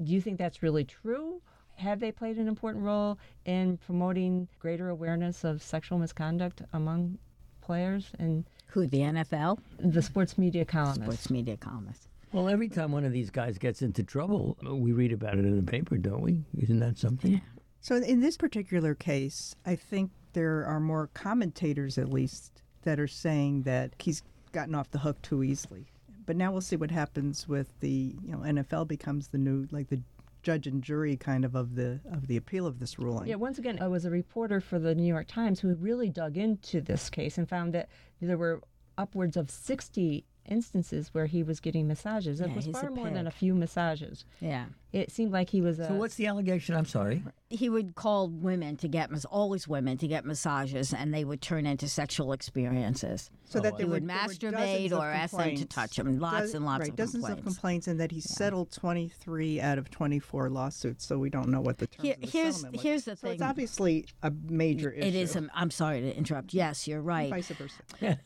Do 0.02 0.12
you 0.12 0.20
think 0.20 0.38
that's 0.38 0.62
really 0.62 0.84
true? 0.84 1.40
Have 1.78 2.00
they 2.00 2.10
played 2.12 2.38
an 2.38 2.48
important 2.48 2.84
role 2.84 3.18
in 3.44 3.76
promoting 3.78 4.48
greater 4.58 4.88
awareness 4.88 5.44
of 5.44 5.62
sexual 5.62 5.98
misconduct 5.98 6.62
among 6.72 7.18
players 7.60 8.10
and 8.18 8.44
Who, 8.68 8.86
the 8.86 8.98
NFL? 8.98 9.58
the 9.78 10.02
sports 10.02 10.36
media 10.36 10.64
columnists? 10.64 11.04
Sports 11.04 11.30
media 11.30 11.56
columnists. 11.56 12.08
Well, 12.32 12.48
every 12.48 12.68
time 12.68 12.92
one 12.92 13.04
of 13.04 13.12
these 13.12 13.30
guys 13.30 13.58
gets 13.58 13.80
into 13.80 14.02
trouble, 14.02 14.58
we 14.62 14.92
read 14.92 15.12
about 15.12 15.34
it 15.38 15.44
in 15.44 15.56
the 15.56 15.62
paper, 15.62 15.96
don't 15.96 16.20
we? 16.20 16.42
Isn't 16.58 16.80
that 16.80 16.98
something? 16.98 17.40
So 17.80 17.94
in 17.96 18.20
this 18.20 18.36
particular 18.36 18.94
case, 18.94 19.54
I 19.64 19.76
think 19.76 20.10
there 20.32 20.64
are 20.66 20.80
more 20.80 21.08
commentators, 21.14 21.96
at 21.96 22.10
least, 22.10 22.62
that 22.82 22.98
are 22.98 23.06
saying 23.06 23.62
that 23.62 23.94
he's 23.98 24.22
gotten 24.52 24.74
off 24.74 24.90
the 24.90 24.98
hook 24.98 25.22
too 25.22 25.42
easily. 25.42 25.86
But 26.26 26.36
now 26.36 26.52
we'll 26.52 26.60
see 26.60 26.76
what 26.76 26.90
happens 26.90 27.48
with 27.48 27.72
the 27.80 28.14
you 28.22 28.32
know 28.32 28.38
NFL 28.38 28.88
becomes 28.88 29.28
the 29.28 29.38
new 29.38 29.66
like 29.70 29.88
the 29.88 30.02
judge 30.42 30.66
and 30.66 30.82
jury 30.82 31.16
kind 31.16 31.44
of 31.44 31.54
of 31.54 31.74
the 31.74 32.00
of 32.12 32.26
the 32.26 32.36
appeal 32.36 32.66
of 32.66 32.78
this 32.78 32.98
ruling. 32.98 33.28
Yeah, 33.28 33.36
once 33.36 33.58
again, 33.58 33.78
I 33.80 33.88
was 33.88 34.04
a 34.04 34.10
reporter 34.10 34.60
for 34.60 34.78
the 34.78 34.94
New 34.94 35.06
York 35.06 35.26
Times 35.28 35.60
who 35.60 35.74
really 35.74 36.08
dug 36.08 36.36
into 36.36 36.80
this 36.80 37.10
case 37.10 37.38
and 37.38 37.48
found 37.48 37.72
that 37.74 37.88
there 38.20 38.38
were 38.38 38.60
upwards 38.96 39.36
of 39.36 39.50
60 39.50 40.24
instances 40.46 41.10
where 41.12 41.26
he 41.26 41.42
was 41.42 41.60
getting 41.60 41.86
massages. 41.86 42.40
It 42.40 42.48
Yeah, 42.48 42.56
was 42.56 42.64
he's 42.64 42.76
a 42.76 42.80
far 42.80 42.90
more 42.90 43.10
than 43.10 43.26
a 43.26 43.30
few 43.30 43.54
massages. 43.54 44.24
Yeah. 44.40 44.66
It 44.90 45.12
seemed 45.12 45.32
like 45.32 45.50
he 45.50 45.60
was 45.60 45.78
a. 45.78 45.88
So 45.88 45.94
what's 45.94 46.14
the 46.14 46.26
allegation? 46.26 46.74
I'm 46.74 46.86
sorry. 46.86 47.22
He 47.50 47.68
would 47.68 47.94
call 47.94 48.28
women 48.28 48.76
to 48.78 48.88
get, 48.88 49.10
always 49.30 49.66
women, 49.68 49.96
to 49.98 50.06
get 50.08 50.24
massages, 50.24 50.92
and 50.94 51.12
they 51.14 51.24
would 51.24 51.40
turn 51.42 51.66
into 51.66 51.88
sexual 51.88 52.32
experiences. 52.32 53.30
So 53.44 53.60
that 53.60 53.74
Oh, 53.74 53.76
there 53.76 53.78
He 53.78 53.84
were, 53.84 53.90
would 53.92 54.02
were 54.02 54.08
masturbate 54.08 54.92
or 54.92 55.04
ask 55.06 55.34
them 55.36 55.56
to 55.56 55.64
touch 55.64 55.98
him. 55.98 56.18
Lots 56.18 56.38
Doz- 56.38 56.54
and 56.54 56.64
lots 56.66 56.80
right, 56.80 56.90
of 56.90 56.96
dozens 56.96 57.24
complaints. 57.24 57.38
of 57.40 57.44
complaints, 57.54 57.86
and 57.88 58.00
that 58.00 58.12
he 58.12 58.20
settled 58.20 58.70
23 58.72 59.60
out 59.60 59.78
of 59.78 59.90
24 59.90 60.50
lawsuits. 60.50 61.06
So 61.06 61.18
we 61.18 61.30
don't 61.30 61.48
know 61.48 61.60
what 61.62 61.78
the 61.78 61.86
terms 61.86 62.02
Here- 62.06 62.14
of 62.14 62.20
the 62.20 62.26
here's- 62.26 62.54
settlement 62.56 62.72
was. 62.74 62.82
here's 62.82 63.04
the 63.04 63.16
so 63.16 63.28
it's 63.30 63.42
obviously 63.42 64.06
a 64.22 64.30
major 64.48 64.90
issue. 64.90 65.06
It 65.08 65.14
is. 65.14 65.36
um, 65.36 65.50
I'm 65.54 65.70
sorry 65.70 66.00
to 66.02 66.14
interrupt. 66.16 66.52
Yes, 66.54 66.86
you're 66.88 67.00
right. 67.02 67.30
Vice 67.30 67.48
versa. 67.48 68.18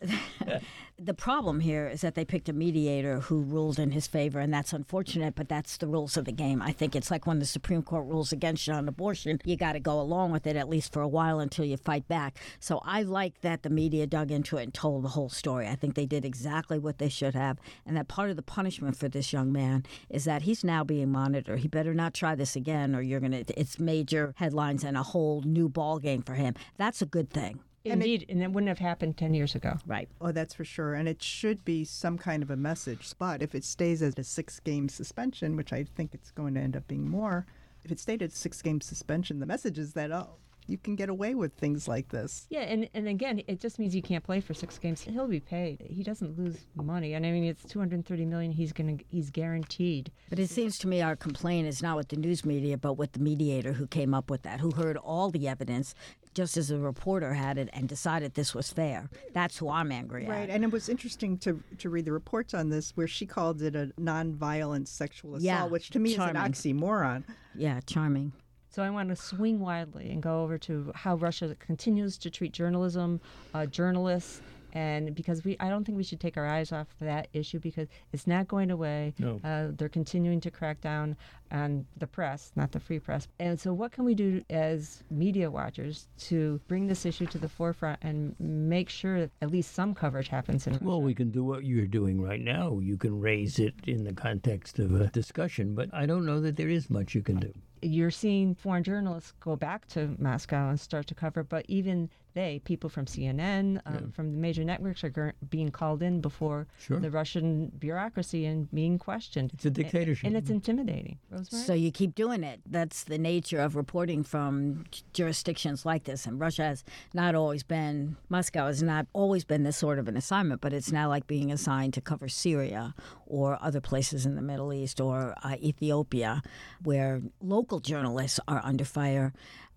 the 0.98 1.14
problem 1.14 1.60
here 1.60 1.86
is 1.88 2.00
that 2.00 2.14
they 2.14 2.24
picked 2.24 2.48
a 2.48 2.52
mediator 2.52 3.20
who 3.20 3.40
ruled 3.42 3.78
in 3.78 3.90
his 3.92 4.06
favor, 4.06 4.40
and 4.40 4.52
that's 4.52 4.72
unfortunate, 4.72 5.34
but 5.34 5.48
that's 5.48 5.76
the 5.76 5.86
rules 5.86 6.16
of 6.16 6.24
the 6.24 6.32
game. 6.32 6.51
I 6.60 6.72
think 6.72 6.96
it's 6.96 7.10
like 7.10 7.26
when 7.26 7.38
the 7.38 7.46
Supreme 7.46 7.82
Court 7.82 8.06
rules 8.06 8.32
against 8.32 8.66
you 8.66 8.74
on 8.74 8.88
abortion, 8.88 9.40
you 9.44 9.56
got 9.56 9.72
to 9.72 9.80
go 9.80 10.00
along 10.00 10.32
with 10.32 10.46
it 10.46 10.56
at 10.56 10.68
least 10.68 10.92
for 10.92 11.00
a 11.00 11.08
while 11.08 11.40
until 11.40 11.64
you 11.64 11.76
fight 11.76 12.08
back. 12.08 12.36
So 12.60 12.80
I 12.84 13.02
like 13.02 13.40
that 13.42 13.62
the 13.62 13.70
media 13.70 14.06
dug 14.06 14.30
into 14.30 14.56
it 14.56 14.64
and 14.64 14.74
told 14.74 15.04
the 15.04 15.08
whole 15.08 15.28
story. 15.28 15.68
I 15.68 15.76
think 15.76 15.94
they 15.94 16.06
did 16.06 16.24
exactly 16.24 16.78
what 16.78 16.98
they 16.98 17.08
should 17.08 17.34
have, 17.34 17.58
and 17.86 17.96
that 17.96 18.08
part 18.08 18.30
of 18.30 18.36
the 18.36 18.42
punishment 18.42 18.96
for 18.96 19.08
this 19.08 19.32
young 19.32 19.52
man 19.52 19.84
is 20.10 20.24
that 20.24 20.42
he's 20.42 20.64
now 20.64 20.84
being 20.84 21.10
monitored. 21.10 21.60
He 21.60 21.68
better 21.68 21.94
not 21.94 22.12
try 22.12 22.34
this 22.34 22.56
again, 22.56 22.94
or 22.94 23.00
you're 23.00 23.20
gonna. 23.20 23.44
It's 23.56 23.78
major 23.78 24.34
headlines 24.36 24.82
and 24.84 24.96
a 24.96 25.02
whole 25.02 25.42
new 25.42 25.68
ball 25.68 25.98
game 25.98 26.22
for 26.22 26.34
him. 26.34 26.54
That's 26.76 27.00
a 27.00 27.06
good 27.06 27.30
thing, 27.30 27.60
Indeed, 27.84 28.26
and 28.28 28.42
it 28.42 28.52
wouldn't 28.52 28.68
have 28.68 28.78
happened 28.78 29.16
10 29.16 29.34
years 29.34 29.54
ago. 29.54 29.76
right? 29.86 30.08
Oh, 30.20 30.32
that's 30.32 30.54
for 30.54 30.64
sure. 30.64 30.94
And 30.94 31.08
it 31.08 31.22
should 31.22 31.64
be 31.64 31.84
some 31.84 32.18
kind 32.18 32.42
of 32.42 32.50
a 32.50 32.56
message. 32.56 33.12
But 33.18 33.42
if 33.42 33.54
it 33.54 33.64
stays 33.64 34.02
at 34.02 34.18
a 34.18 34.24
six 34.24 34.60
game 34.60 34.88
suspension, 34.88 35.56
which 35.56 35.72
I 35.72 35.84
think 35.84 36.14
it's 36.14 36.30
going 36.30 36.54
to 36.54 36.60
end 36.60 36.76
up 36.76 36.86
being 36.86 37.08
more, 37.08 37.46
if 37.84 37.90
it 37.90 37.98
stayed 37.98 38.22
at 38.22 38.32
a 38.32 38.36
six 38.36 38.62
game 38.62 38.80
suspension, 38.80 39.40
the 39.40 39.46
message 39.46 39.78
is 39.78 39.94
that, 39.94 40.12
oh, 40.12 40.36
you 40.66 40.78
can 40.78 40.94
get 40.94 41.08
away 41.08 41.34
with 41.34 41.52
things 41.54 41.88
like 41.88 42.08
this. 42.10 42.46
Yeah, 42.48 42.60
and, 42.60 42.88
and 42.94 43.08
again, 43.08 43.42
it 43.48 43.60
just 43.60 43.78
means 43.78 43.92
he 43.92 44.00
can't 44.00 44.22
play 44.22 44.40
for 44.40 44.54
six 44.54 44.78
games. 44.78 45.00
He'll 45.02 45.26
be 45.26 45.40
paid. 45.40 45.84
He 45.88 46.02
doesn't 46.02 46.38
lose 46.38 46.64
money, 46.76 47.14
and 47.14 47.26
I 47.26 47.32
mean 47.32 47.44
it's 47.44 47.64
230 47.64 48.24
million. 48.26 48.52
He's 48.52 48.72
gonna 48.72 48.96
he's 49.08 49.30
guaranteed. 49.30 50.12
But 50.30 50.38
it 50.38 50.50
seems 50.50 50.78
to 50.78 50.86
me 50.88 51.02
our 51.02 51.16
complaint 51.16 51.66
is 51.66 51.82
not 51.82 51.96
with 51.96 52.08
the 52.08 52.16
news 52.16 52.44
media, 52.44 52.78
but 52.78 52.94
with 52.94 53.12
the 53.12 53.18
mediator 53.20 53.72
who 53.72 53.86
came 53.86 54.14
up 54.14 54.30
with 54.30 54.42
that, 54.42 54.60
who 54.60 54.70
heard 54.70 54.96
all 54.96 55.30
the 55.30 55.48
evidence, 55.48 55.94
just 56.34 56.56
as 56.56 56.70
a 56.70 56.78
reporter 56.78 57.34
had 57.34 57.58
it, 57.58 57.68
and 57.72 57.88
decided 57.88 58.34
this 58.34 58.54
was 58.54 58.70
fair. 58.72 59.08
That's 59.32 59.58
who 59.58 59.68
I'm 59.68 59.92
angry 59.92 60.24
at. 60.24 60.30
Right. 60.30 60.50
And 60.50 60.64
it 60.64 60.70
was 60.72 60.88
interesting 60.88 61.36
to, 61.38 61.62
to 61.78 61.90
read 61.90 62.04
the 62.04 62.12
reports 62.12 62.54
on 62.54 62.70
this 62.70 62.92
where 62.96 63.06
she 63.08 63.26
called 63.26 63.60
it 63.62 63.76
a 63.76 63.92
nonviolent 64.00 64.88
sexual 64.88 65.32
assault, 65.32 65.42
Yeah, 65.44 65.64
which 65.66 65.90
to 65.90 65.98
me 65.98 66.14
charming. 66.14 66.36
is 66.36 66.64
an 66.64 66.78
oxymoron. 66.78 67.24
Yeah, 67.54 67.80
charming. 67.86 68.32
So 68.70 68.82
I 68.82 68.88
want 68.88 69.10
to 69.10 69.16
swing 69.16 69.60
widely 69.60 70.10
and 70.10 70.22
go 70.22 70.42
over 70.42 70.56
to 70.58 70.92
how 70.94 71.16
Russia 71.16 71.54
continues 71.58 72.16
to 72.18 72.30
treat 72.30 72.52
journalism, 72.52 73.20
uh, 73.52 73.66
journalists, 73.66 74.40
and 74.72 75.14
because 75.14 75.44
we, 75.44 75.58
I 75.60 75.68
don't 75.68 75.84
think 75.84 75.98
we 75.98 76.04
should 76.04 76.20
take 76.20 76.38
our 76.38 76.46
eyes 76.46 76.72
off 76.72 76.86
that 77.02 77.28
issue 77.34 77.58
because 77.58 77.88
it's 78.14 78.26
not 78.26 78.48
going 78.48 78.70
away. 78.70 79.12
No. 79.18 79.38
Uh, 79.44 79.72
they're 79.76 79.90
continuing 79.90 80.40
to 80.40 80.50
crack 80.50 80.80
down 80.80 81.18
on 81.52 81.86
the 81.98 82.06
press, 82.06 82.50
not 82.56 82.72
the 82.72 82.80
free 82.80 82.98
press. 82.98 83.28
And 83.38 83.60
so, 83.60 83.72
what 83.72 83.92
can 83.92 84.04
we 84.04 84.14
do 84.14 84.42
as 84.50 85.02
media 85.10 85.50
watchers 85.50 86.08
to 86.20 86.60
bring 86.66 86.86
this 86.86 87.04
issue 87.06 87.26
to 87.26 87.38
the 87.38 87.48
forefront 87.48 87.98
and 88.02 88.34
make 88.40 88.88
sure 88.88 89.20
that 89.20 89.30
at 89.40 89.50
least 89.50 89.74
some 89.74 89.94
coverage 89.94 90.28
happens 90.28 90.66
in 90.66 90.78
Well, 90.80 91.02
we 91.02 91.14
can 91.14 91.30
do 91.30 91.44
what 91.44 91.64
you're 91.64 91.86
doing 91.86 92.20
right 92.20 92.40
now. 92.40 92.78
You 92.80 92.96
can 92.96 93.20
raise 93.20 93.58
it 93.58 93.74
in 93.86 94.04
the 94.04 94.12
context 94.14 94.78
of 94.78 94.98
a 95.00 95.08
discussion, 95.08 95.74
but 95.74 95.88
I 95.92 96.06
don't 96.06 96.26
know 96.26 96.40
that 96.40 96.56
there 96.56 96.68
is 96.70 96.88
much 96.90 97.14
you 97.14 97.22
can 97.22 97.36
do. 97.36 97.52
you're 97.84 98.12
seeing 98.12 98.54
foreign 98.54 98.84
journalists 98.84 99.32
go 99.40 99.56
back 99.56 99.86
to 99.88 100.14
Moscow 100.18 100.68
and 100.70 100.78
start 100.78 101.06
to 101.08 101.14
cover, 101.14 101.42
but 101.42 101.64
even 101.68 102.08
they, 102.34 102.60
people 102.64 102.88
from 102.88 103.06
CNN, 103.06 103.80
um, 103.84 104.12
from 104.12 104.30
the 104.32 104.38
major 104.38 104.62
networks, 104.64 105.02
are 105.04 105.10
gur- 105.10 105.34
being 105.50 105.70
called 105.70 106.00
in 106.00 106.20
before 106.20 106.66
Sure. 106.78 107.00
the 107.00 107.10
Russian 107.10 107.72
bureaucracy 107.80 108.46
and 108.46 108.70
being 108.72 108.98
questioned. 108.98 109.50
It's 109.52 109.66
a 109.66 109.70
dictatorship. 109.70 110.26
And 110.28 110.36
it's 110.36 110.48
intimidating. 110.48 111.18
Rosemary? 111.42 111.66
So 111.66 111.74
you 111.74 111.90
keep 111.90 112.14
doing 112.14 112.44
it. 112.44 112.60
That's 112.66 113.04
the 113.04 113.18
nature 113.18 113.60
of 113.60 113.76
reporting 113.76 114.22
from 114.22 114.84
jurisdictions 115.12 115.84
like 115.84 116.04
this. 116.04 116.26
And 116.26 116.38
Russia 116.38 116.62
has 116.64 116.84
not 117.14 117.34
always 117.34 117.62
been, 117.62 118.16
Moscow 118.28 118.66
has 118.66 118.82
not 118.82 119.06
always 119.12 119.44
been 119.44 119.62
this 119.62 119.76
sort 119.76 119.98
of 119.98 120.08
an 120.08 120.16
assignment, 120.16 120.60
but 120.60 120.72
it's 120.72 120.92
now 120.92 121.08
like 121.08 121.26
being 121.26 121.50
assigned 121.50 121.94
to 121.94 122.00
cover 122.00 122.28
Syria 122.28 122.94
or 123.26 123.58
other 123.60 123.80
places 123.80 124.26
in 124.26 124.36
the 124.36 124.42
Middle 124.42 124.72
East 124.72 125.00
or 125.00 125.34
uh, 125.42 125.56
Ethiopia 125.62 126.42
where 126.82 127.22
local 127.40 127.80
journalists 127.80 128.40
are 128.46 128.60
under 128.64 128.84
fire. 128.84 129.32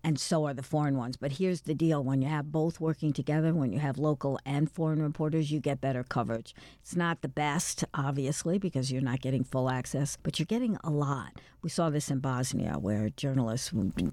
And 0.06 0.20
so 0.20 0.46
are 0.46 0.54
the 0.54 0.62
foreign 0.62 0.96
ones. 0.96 1.16
But 1.16 1.32
here's 1.32 1.62
the 1.62 1.74
deal 1.74 2.04
when 2.04 2.22
you 2.22 2.28
have 2.28 2.52
both 2.52 2.78
working 2.78 3.12
together, 3.12 3.52
when 3.52 3.72
you 3.72 3.80
have 3.80 3.98
local 3.98 4.38
and 4.46 4.70
foreign 4.70 5.02
reporters, 5.02 5.50
you 5.50 5.58
get 5.58 5.80
better 5.80 6.04
coverage. 6.04 6.54
It's 6.80 6.94
not 6.94 7.22
the 7.22 7.28
best, 7.28 7.82
obviously, 7.92 8.56
because 8.56 8.92
you're 8.92 9.02
not 9.02 9.20
getting 9.20 9.42
full 9.42 9.68
access, 9.68 10.16
but 10.22 10.38
you're 10.38 10.46
getting 10.46 10.78
a 10.84 10.90
lot. 10.90 11.40
We 11.60 11.70
saw 11.70 11.90
this 11.90 12.08
in 12.08 12.20
Bosnia 12.20 12.74
where 12.78 13.08
journalists 13.08 13.72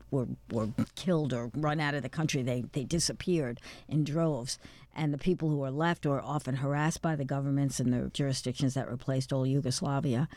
were, 0.10 0.26
were 0.52 0.70
killed 0.96 1.32
or 1.32 1.52
run 1.54 1.80
out 1.80 1.94
of 1.94 2.02
the 2.02 2.10
country. 2.10 2.42
They, 2.42 2.64
they 2.72 2.86
disappeared 2.86 3.62
in 3.88 4.04
droves 4.04 4.58
and 4.96 5.14
the 5.14 5.18
people 5.18 5.50
who 5.50 5.58
were 5.58 5.72
left 5.72 6.06
were 6.06 6.22
often 6.22 6.58
harassed 6.58 7.02
by 7.02 7.16
the 7.16 7.26
governments 7.26 7.80
and 7.80 7.92
the 7.92 8.10
jurisdictions 8.14 8.76
that 8.76 8.90
replaced 8.90 9.34
old 9.34 9.48
Yugoslavia. 9.48 10.28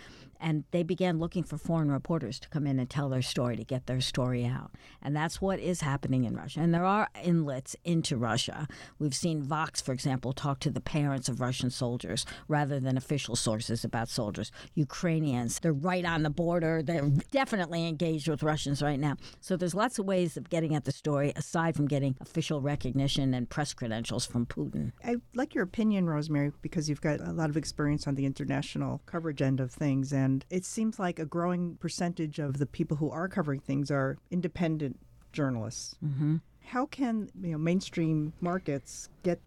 And 0.40 0.64
they 0.70 0.82
began 0.82 1.18
looking 1.18 1.42
for 1.42 1.58
foreign 1.58 1.90
reporters 1.90 2.38
to 2.40 2.48
come 2.48 2.66
in 2.66 2.78
and 2.78 2.88
tell 2.88 3.08
their 3.08 3.22
story, 3.22 3.56
to 3.56 3.64
get 3.64 3.86
their 3.86 4.00
story 4.00 4.44
out. 4.44 4.72
And 5.02 5.16
that's 5.16 5.40
what 5.40 5.58
is 5.60 5.80
happening 5.80 6.24
in 6.24 6.36
Russia. 6.36 6.60
And 6.60 6.74
there 6.74 6.84
are 6.84 7.08
inlets 7.22 7.76
into 7.84 8.16
Russia. 8.16 8.68
We've 8.98 9.14
seen 9.14 9.42
Vox, 9.42 9.80
for 9.80 9.92
example, 9.92 10.32
talk 10.32 10.60
to 10.60 10.70
the 10.70 10.80
parents 10.80 11.28
of 11.28 11.40
Russian 11.40 11.70
soldiers 11.70 12.26
rather 12.48 12.80
than 12.80 12.96
official 12.96 13.36
sources 13.36 13.84
about 13.84 14.08
soldiers. 14.08 14.50
Ukrainians, 14.74 15.60
they're 15.60 15.72
right 15.72 16.04
on 16.04 16.22
the 16.22 16.30
border. 16.30 16.82
They're 16.82 17.10
definitely 17.30 17.86
engaged 17.86 18.28
with 18.28 18.42
Russians 18.42 18.82
right 18.82 19.00
now. 19.00 19.16
So 19.40 19.56
there's 19.56 19.74
lots 19.74 19.98
of 19.98 20.06
ways 20.06 20.36
of 20.36 20.50
getting 20.50 20.74
at 20.74 20.84
the 20.84 20.92
story 20.92 21.32
aside 21.36 21.76
from 21.76 21.88
getting 21.88 22.16
official 22.20 22.60
recognition 22.60 23.34
and 23.34 23.48
press 23.48 23.72
credentials 23.72 24.26
from 24.26 24.46
Putin. 24.46 24.92
I 25.04 25.16
like 25.34 25.54
your 25.54 25.64
opinion, 25.64 26.08
Rosemary, 26.08 26.52
because 26.62 26.88
you've 26.88 27.00
got 27.00 27.20
a 27.20 27.32
lot 27.32 27.50
of 27.50 27.56
experience 27.56 28.06
on 28.06 28.14
the 28.14 28.26
international 28.26 29.00
coverage 29.06 29.42
end 29.42 29.60
of 29.60 29.70
things. 29.70 30.12
And 30.12 30.25
and 30.26 30.44
it 30.50 30.64
seems 30.64 30.98
like 30.98 31.18
a 31.20 31.24
growing 31.24 31.76
percentage 31.76 32.40
of 32.40 32.58
the 32.58 32.66
people 32.66 32.96
who 32.96 33.10
are 33.10 33.28
covering 33.28 33.60
things 33.60 33.90
are 33.92 34.18
independent 34.30 34.98
journalists. 35.32 35.94
Mm-hmm. 36.04 36.36
How 36.64 36.86
can 36.86 37.30
you 37.40 37.52
know 37.52 37.58
mainstream 37.58 38.32
markets 38.40 39.08
get 39.22 39.40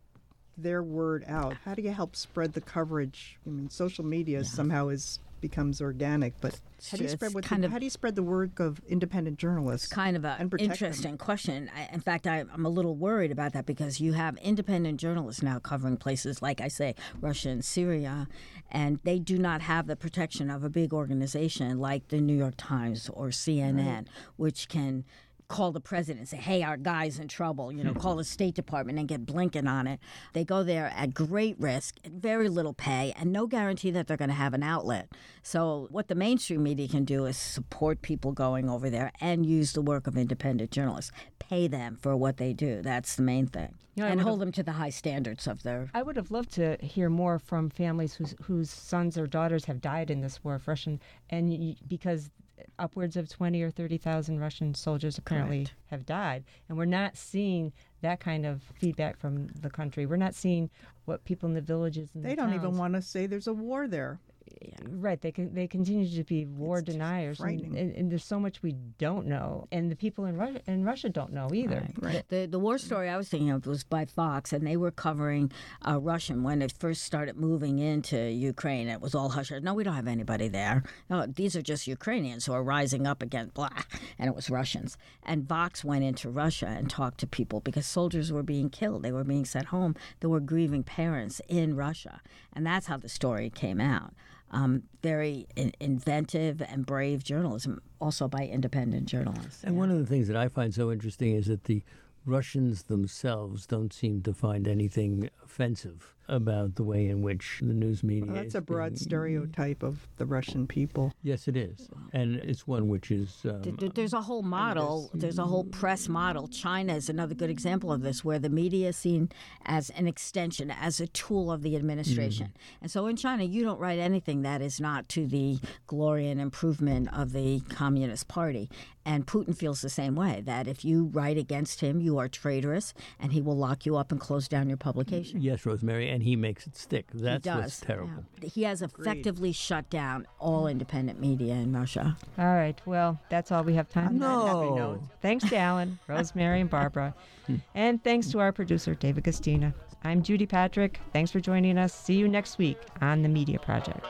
their 0.63 0.83
word 0.83 1.23
out? 1.27 1.55
How 1.65 1.73
do 1.73 1.81
you 1.81 1.91
help 1.91 2.15
spread 2.15 2.53
the 2.53 2.61
coverage? 2.61 3.37
I 3.45 3.49
mean, 3.49 3.69
social 3.69 4.05
media 4.05 4.39
yeah. 4.39 4.43
somehow 4.43 4.89
is 4.89 5.19
becomes 5.39 5.81
organic. 5.81 6.39
But 6.41 6.59
how 6.91 6.97
do 6.97 7.03
you 7.03 7.09
spread 7.09 7.33
what 7.33 7.43
kind 7.43 7.63
the, 7.63 7.67
of, 7.67 7.71
how 7.71 7.79
do 7.79 7.85
you 7.85 7.89
spread 7.89 8.15
the 8.15 8.23
work 8.23 8.59
of 8.59 8.81
independent 8.87 9.37
journalists? 9.37 9.87
It's 9.87 9.93
kind 9.93 10.15
of 10.15 10.25
an 10.25 10.51
interesting 10.59 11.11
them? 11.11 11.17
question. 11.17 11.69
I, 11.75 11.93
in 11.93 11.99
fact, 11.99 12.27
I, 12.27 12.45
I'm 12.53 12.65
a 12.65 12.69
little 12.69 12.95
worried 12.95 13.31
about 13.31 13.53
that 13.53 13.65
because 13.65 13.99
you 13.99 14.13
have 14.13 14.37
independent 14.37 14.99
journalists 14.99 15.41
now 15.41 15.59
covering 15.59 15.97
places 15.97 16.41
like 16.41 16.61
I 16.61 16.67
say 16.67 16.95
Russia 17.21 17.49
and 17.49 17.63
Syria, 17.63 18.27
and 18.71 18.99
they 19.03 19.19
do 19.19 19.37
not 19.37 19.61
have 19.61 19.87
the 19.87 19.95
protection 19.95 20.49
of 20.49 20.63
a 20.63 20.69
big 20.69 20.93
organization 20.93 21.79
like 21.79 22.07
the 22.09 22.21
New 22.21 22.35
York 22.35 22.55
Times 22.57 23.09
or 23.13 23.29
CNN, 23.29 23.87
right. 23.87 24.07
which 24.37 24.69
can 24.69 25.05
call 25.49 25.71
the 25.71 25.81
president 25.81 26.19
and 26.19 26.29
say, 26.29 26.37
hey, 26.37 26.63
our 26.63 26.77
guy's 26.77 27.19
in 27.19 27.27
trouble, 27.27 27.71
you 27.71 27.83
know, 27.83 27.91
hmm. 27.91 27.99
call 27.99 28.15
the 28.15 28.23
State 28.23 28.53
Department 28.55 28.99
and 28.99 29.07
get 29.07 29.25
Blinken 29.25 29.67
on 29.67 29.87
it. 29.87 29.99
They 30.33 30.45
go 30.45 30.63
there 30.63 30.93
at 30.95 31.13
great 31.13 31.59
risk, 31.59 31.95
at 32.05 32.11
very 32.11 32.47
little 32.47 32.73
pay, 32.73 33.13
and 33.17 33.33
no 33.33 33.47
guarantee 33.47 33.91
that 33.91 34.07
they're 34.07 34.15
going 34.15 34.29
to 34.29 34.35
have 34.35 34.53
an 34.53 34.63
outlet. 34.63 35.11
So, 35.41 35.87
what 35.89 36.07
the 36.07 36.15
mainstream 36.15 36.63
media 36.63 36.87
can 36.87 37.03
do 37.03 37.25
is 37.25 37.35
support 37.35 38.01
people 38.03 38.31
going 38.31 38.69
over 38.69 38.89
there 38.89 39.11
and 39.19 39.45
use 39.45 39.73
the 39.73 39.81
work 39.81 40.05
of 40.05 40.15
independent 40.15 40.71
journalists, 40.71 41.11
pay 41.39 41.67
them 41.67 41.97
for 41.99 42.15
what 42.15 42.37
they 42.37 42.53
do. 42.53 42.81
That's 42.83 43.15
the 43.15 43.23
main 43.23 43.47
thing. 43.47 43.73
You 43.95 44.03
know, 44.03 44.11
and 44.11 44.21
hold 44.21 44.39
them 44.39 44.51
to 44.53 44.63
the 44.63 44.73
high 44.73 44.91
standards 44.91 45.47
of 45.47 45.63
their. 45.63 45.89
I 45.93 46.03
would 46.03 46.15
have 46.15 46.31
loved 46.31 46.51
to 46.53 46.77
hear 46.79 47.09
more 47.09 47.39
from 47.39 47.69
families 47.69 48.13
whose, 48.13 48.35
whose 48.43 48.69
sons 48.69 49.17
or 49.17 49.27
daughters 49.27 49.65
have 49.65 49.81
died 49.81 50.09
in 50.11 50.21
this 50.21 50.41
war 50.43 50.55
of 50.55 50.67
Russian, 50.67 51.01
and 51.29 51.75
because 51.87 52.29
upwards 52.77 53.15
of 53.17 53.29
20 53.29 53.61
or 53.61 53.71
30,000 53.71 54.39
Russian 54.39 54.73
soldiers 54.73 55.17
apparently 55.17 55.65
Correct. 55.65 55.73
have 55.87 56.05
died. 56.05 56.43
And 56.67 56.77
we're 56.77 56.85
not 56.85 57.17
seeing 57.17 57.73
that 58.01 58.19
kind 58.19 58.45
of 58.45 58.61
feedback 58.75 59.17
from 59.17 59.47
the 59.47 59.69
country. 59.69 60.05
We're 60.05 60.15
not 60.17 60.35
seeing 60.35 60.69
what 61.05 61.25
people 61.25 61.47
in 61.47 61.55
the 61.55 61.61
villages 61.61 62.09
and 62.13 62.23
They 62.23 62.29
the 62.29 62.35
don't 62.37 62.49
towns, 62.49 62.63
even 62.63 62.77
want 62.77 62.93
to 62.93 63.01
say 63.01 63.25
there's 63.25 63.47
a 63.47 63.53
war 63.53 63.87
there 63.87 64.19
yeah. 64.61 64.75
right 64.89 65.21
they 65.21 65.31
can 65.31 65.53
they 65.53 65.67
continue 65.67 66.07
to 66.07 66.23
be 66.23 66.45
war 66.45 66.79
it's 66.79 66.85
deniers 66.85 67.39
and, 67.39 67.61
and, 67.75 67.95
and, 67.95 68.11
there's 68.11 68.23
so 68.23 68.39
much 68.39 68.61
we 68.61 68.73
don't 68.97 69.25
know 69.25 69.67
and 69.71 69.91
the 69.91 69.95
people 69.95 70.25
in 70.25 70.35
Russia 70.37 70.61
in 70.67 70.83
Russia 70.83 71.09
don't 71.09 71.31
know 71.31 71.49
either 71.53 71.87
right. 72.01 72.13
Right. 72.13 72.29
The, 72.29 72.45
the 72.45 72.59
war 72.59 72.77
story 72.77 73.09
I 73.09 73.17
was 73.17 73.29
thinking 73.29 73.51
of 73.51 73.65
was 73.65 73.83
by 73.83 74.05
Vox 74.05 74.53
and 74.53 74.65
they 74.65 74.77
were 74.77 74.91
covering 74.91 75.51
uh, 75.87 75.99
Russian 75.99 76.43
when 76.43 76.61
it 76.61 76.73
first 76.79 77.03
started 77.03 77.37
moving 77.37 77.79
into 77.79 78.17
Ukraine 78.17 78.87
it 78.87 79.01
was 79.01 79.15
all 79.15 79.29
hush 79.29 79.51
no 79.51 79.73
we 79.73 79.83
don't 79.83 79.95
have 79.95 80.07
anybody 80.07 80.47
there 80.47 80.83
no 81.09 81.25
these 81.25 81.55
are 81.55 81.61
just 81.61 81.87
Ukrainians 81.87 82.45
who 82.45 82.53
are 82.53 82.63
rising 82.63 83.07
up 83.07 83.21
against 83.21 83.53
blah 83.53 83.69
and 84.17 84.29
it 84.29 84.35
was 84.35 84.49
Russians 84.49 84.97
and 85.23 85.47
Vox 85.47 85.83
went 85.83 86.03
into 86.03 86.29
Russia 86.29 86.67
and 86.67 86.89
talked 86.89 87.19
to 87.19 87.27
people 87.27 87.59
because 87.59 87.85
soldiers 87.85 88.31
were 88.31 88.43
being 88.43 88.69
killed 88.69 89.03
they 89.03 89.11
were 89.11 89.23
being 89.23 89.45
sent 89.45 89.67
home 89.67 89.95
there 90.19 90.29
were 90.29 90.39
grieving 90.39 90.83
parents 90.83 91.41
in 91.47 91.75
Russia 91.75 92.21
and 92.53 92.65
that's 92.65 92.87
how 92.87 92.97
the 92.97 93.09
story 93.09 93.49
came 93.49 93.79
out 93.79 94.13
um, 94.51 94.83
very 95.01 95.47
in- 95.55 95.73
inventive 95.79 96.61
and 96.61 96.85
brave 96.85 97.23
journalism, 97.23 97.81
also 97.99 98.27
by 98.27 98.45
independent 98.45 99.07
journalists. 99.07 99.63
And 99.63 99.75
yeah. 99.75 99.79
one 99.79 99.91
of 99.91 99.97
the 99.97 100.05
things 100.05 100.27
that 100.27 100.37
I 100.37 100.47
find 100.47 100.73
so 100.73 100.91
interesting 100.91 101.35
is 101.35 101.47
that 101.47 101.65
the 101.65 101.83
Russians 102.25 102.83
themselves 102.83 103.65
don't 103.65 103.93
seem 103.93 104.21
to 104.23 104.33
find 104.33 104.67
anything 104.67 105.29
offensive 105.43 106.15
about 106.29 106.75
the 106.75 106.83
way 106.83 107.07
in 107.07 107.21
which 107.21 107.59
the 107.61 107.73
news 107.73 108.03
media. 108.03 108.25
Well, 108.31 108.35
that's 108.35 108.55
a 108.55 108.61
broad 108.61 108.91
being, 108.91 108.97
stereotype 108.97 109.83
of 109.83 110.07
the 110.17 110.25
Russian 110.25 110.67
people. 110.67 111.13
Yes, 111.23 111.47
it 111.47 111.57
is, 111.57 111.89
and 112.13 112.37
it's 112.37 112.67
one 112.67 112.87
which 112.87 113.11
is. 113.11 113.45
Um, 113.45 113.61
there's 113.95 114.13
a 114.13 114.21
whole 114.21 114.43
model. 114.43 115.09
There's 115.13 115.39
a 115.39 115.45
whole 115.45 115.65
press 115.65 116.07
model. 116.07 116.47
China 116.47 116.95
is 116.95 117.09
another 117.09 117.35
good 117.35 117.49
example 117.49 117.91
of 117.91 118.01
this, 118.01 118.23
where 118.23 118.39
the 118.39 118.49
media 118.49 118.89
is 118.89 118.97
seen 118.97 119.29
as 119.65 119.89
an 119.91 120.07
extension, 120.07 120.71
as 120.71 120.99
a 120.99 121.07
tool 121.07 121.51
of 121.51 121.61
the 121.61 121.75
administration. 121.75 122.47
Mm-hmm. 122.47 122.83
And 122.83 122.91
so 122.91 123.07
in 123.07 123.15
China, 123.15 123.43
you 123.43 123.63
don't 123.63 123.79
write 123.79 123.99
anything 123.99 124.43
that 124.43 124.61
is 124.61 124.79
not 124.79 125.09
to 125.09 125.27
the 125.27 125.59
glory 125.87 126.29
and 126.29 126.39
improvement 126.39 127.09
of 127.13 127.33
the 127.33 127.61
Communist 127.69 128.27
Party. 128.27 128.69
And 129.05 129.25
Putin 129.25 129.57
feels 129.57 129.81
the 129.81 129.89
same 129.89 130.15
way 130.15 130.41
that 130.45 130.67
if 130.67 130.85
you 130.85 131.05
write 131.05 131.37
against 131.37 131.81
him, 131.81 131.99
you 131.99 132.19
are 132.19 132.27
traitorous, 132.27 132.93
and 133.19 133.31
he 133.31 133.41
will 133.41 133.57
lock 133.57 133.85
you 133.85 133.95
up 133.95 134.11
and 134.11 134.21
close 134.21 134.47
down 134.47 134.67
your 134.67 134.77
publication. 134.77 135.41
Yes, 135.41 135.65
Rosemary, 135.65 136.09
and 136.09 136.18
he 136.21 136.35
makes 136.35 136.67
it 136.67 136.75
stick. 136.75 137.07
That's 137.13 137.47
what's 137.47 137.79
terrible. 137.79 138.25
Yeah. 138.41 138.49
He 138.49 138.63
has 138.63 138.81
effectively 138.81 139.49
Agreed. 139.49 139.55
shut 139.55 139.89
down 139.89 140.27
all 140.39 140.63
mm. 140.63 140.71
independent 140.71 141.19
media 141.19 141.53
in 141.53 141.73
Russia. 141.73 142.17
All 142.37 142.45
right. 142.45 142.79
Well, 142.85 143.19
that's 143.29 143.51
all 143.51 143.63
we 143.63 143.73
have 143.75 143.89
time 143.89 144.19
for. 144.19 144.25
no. 144.25 145.03
Thanks 145.21 145.49
to 145.49 145.57
Alan, 145.57 145.99
Rosemary, 146.07 146.61
and 146.61 146.69
Barbara. 146.69 147.13
Hmm. 147.47 147.55
and 147.73 148.03
thanks 148.03 148.29
to 148.31 148.39
our 148.39 148.51
producer, 148.51 148.95
David 148.95 149.23
Guistina. 149.23 149.73
I'm 150.03 150.23
Judy 150.23 150.45
Patrick. 150.45 150.99
Thanks 151.11 151.31
for 151.31 151.39
joining 151.39 151.77
us. 151.77 151.93
See 151.93 152.15
you 152.15 152.27
next 152.27 152.57
week 152.57 152.77
on 153.01 153.21
The 153.21 153.29
Media 153.29 153.59
Project. 153.59 154.05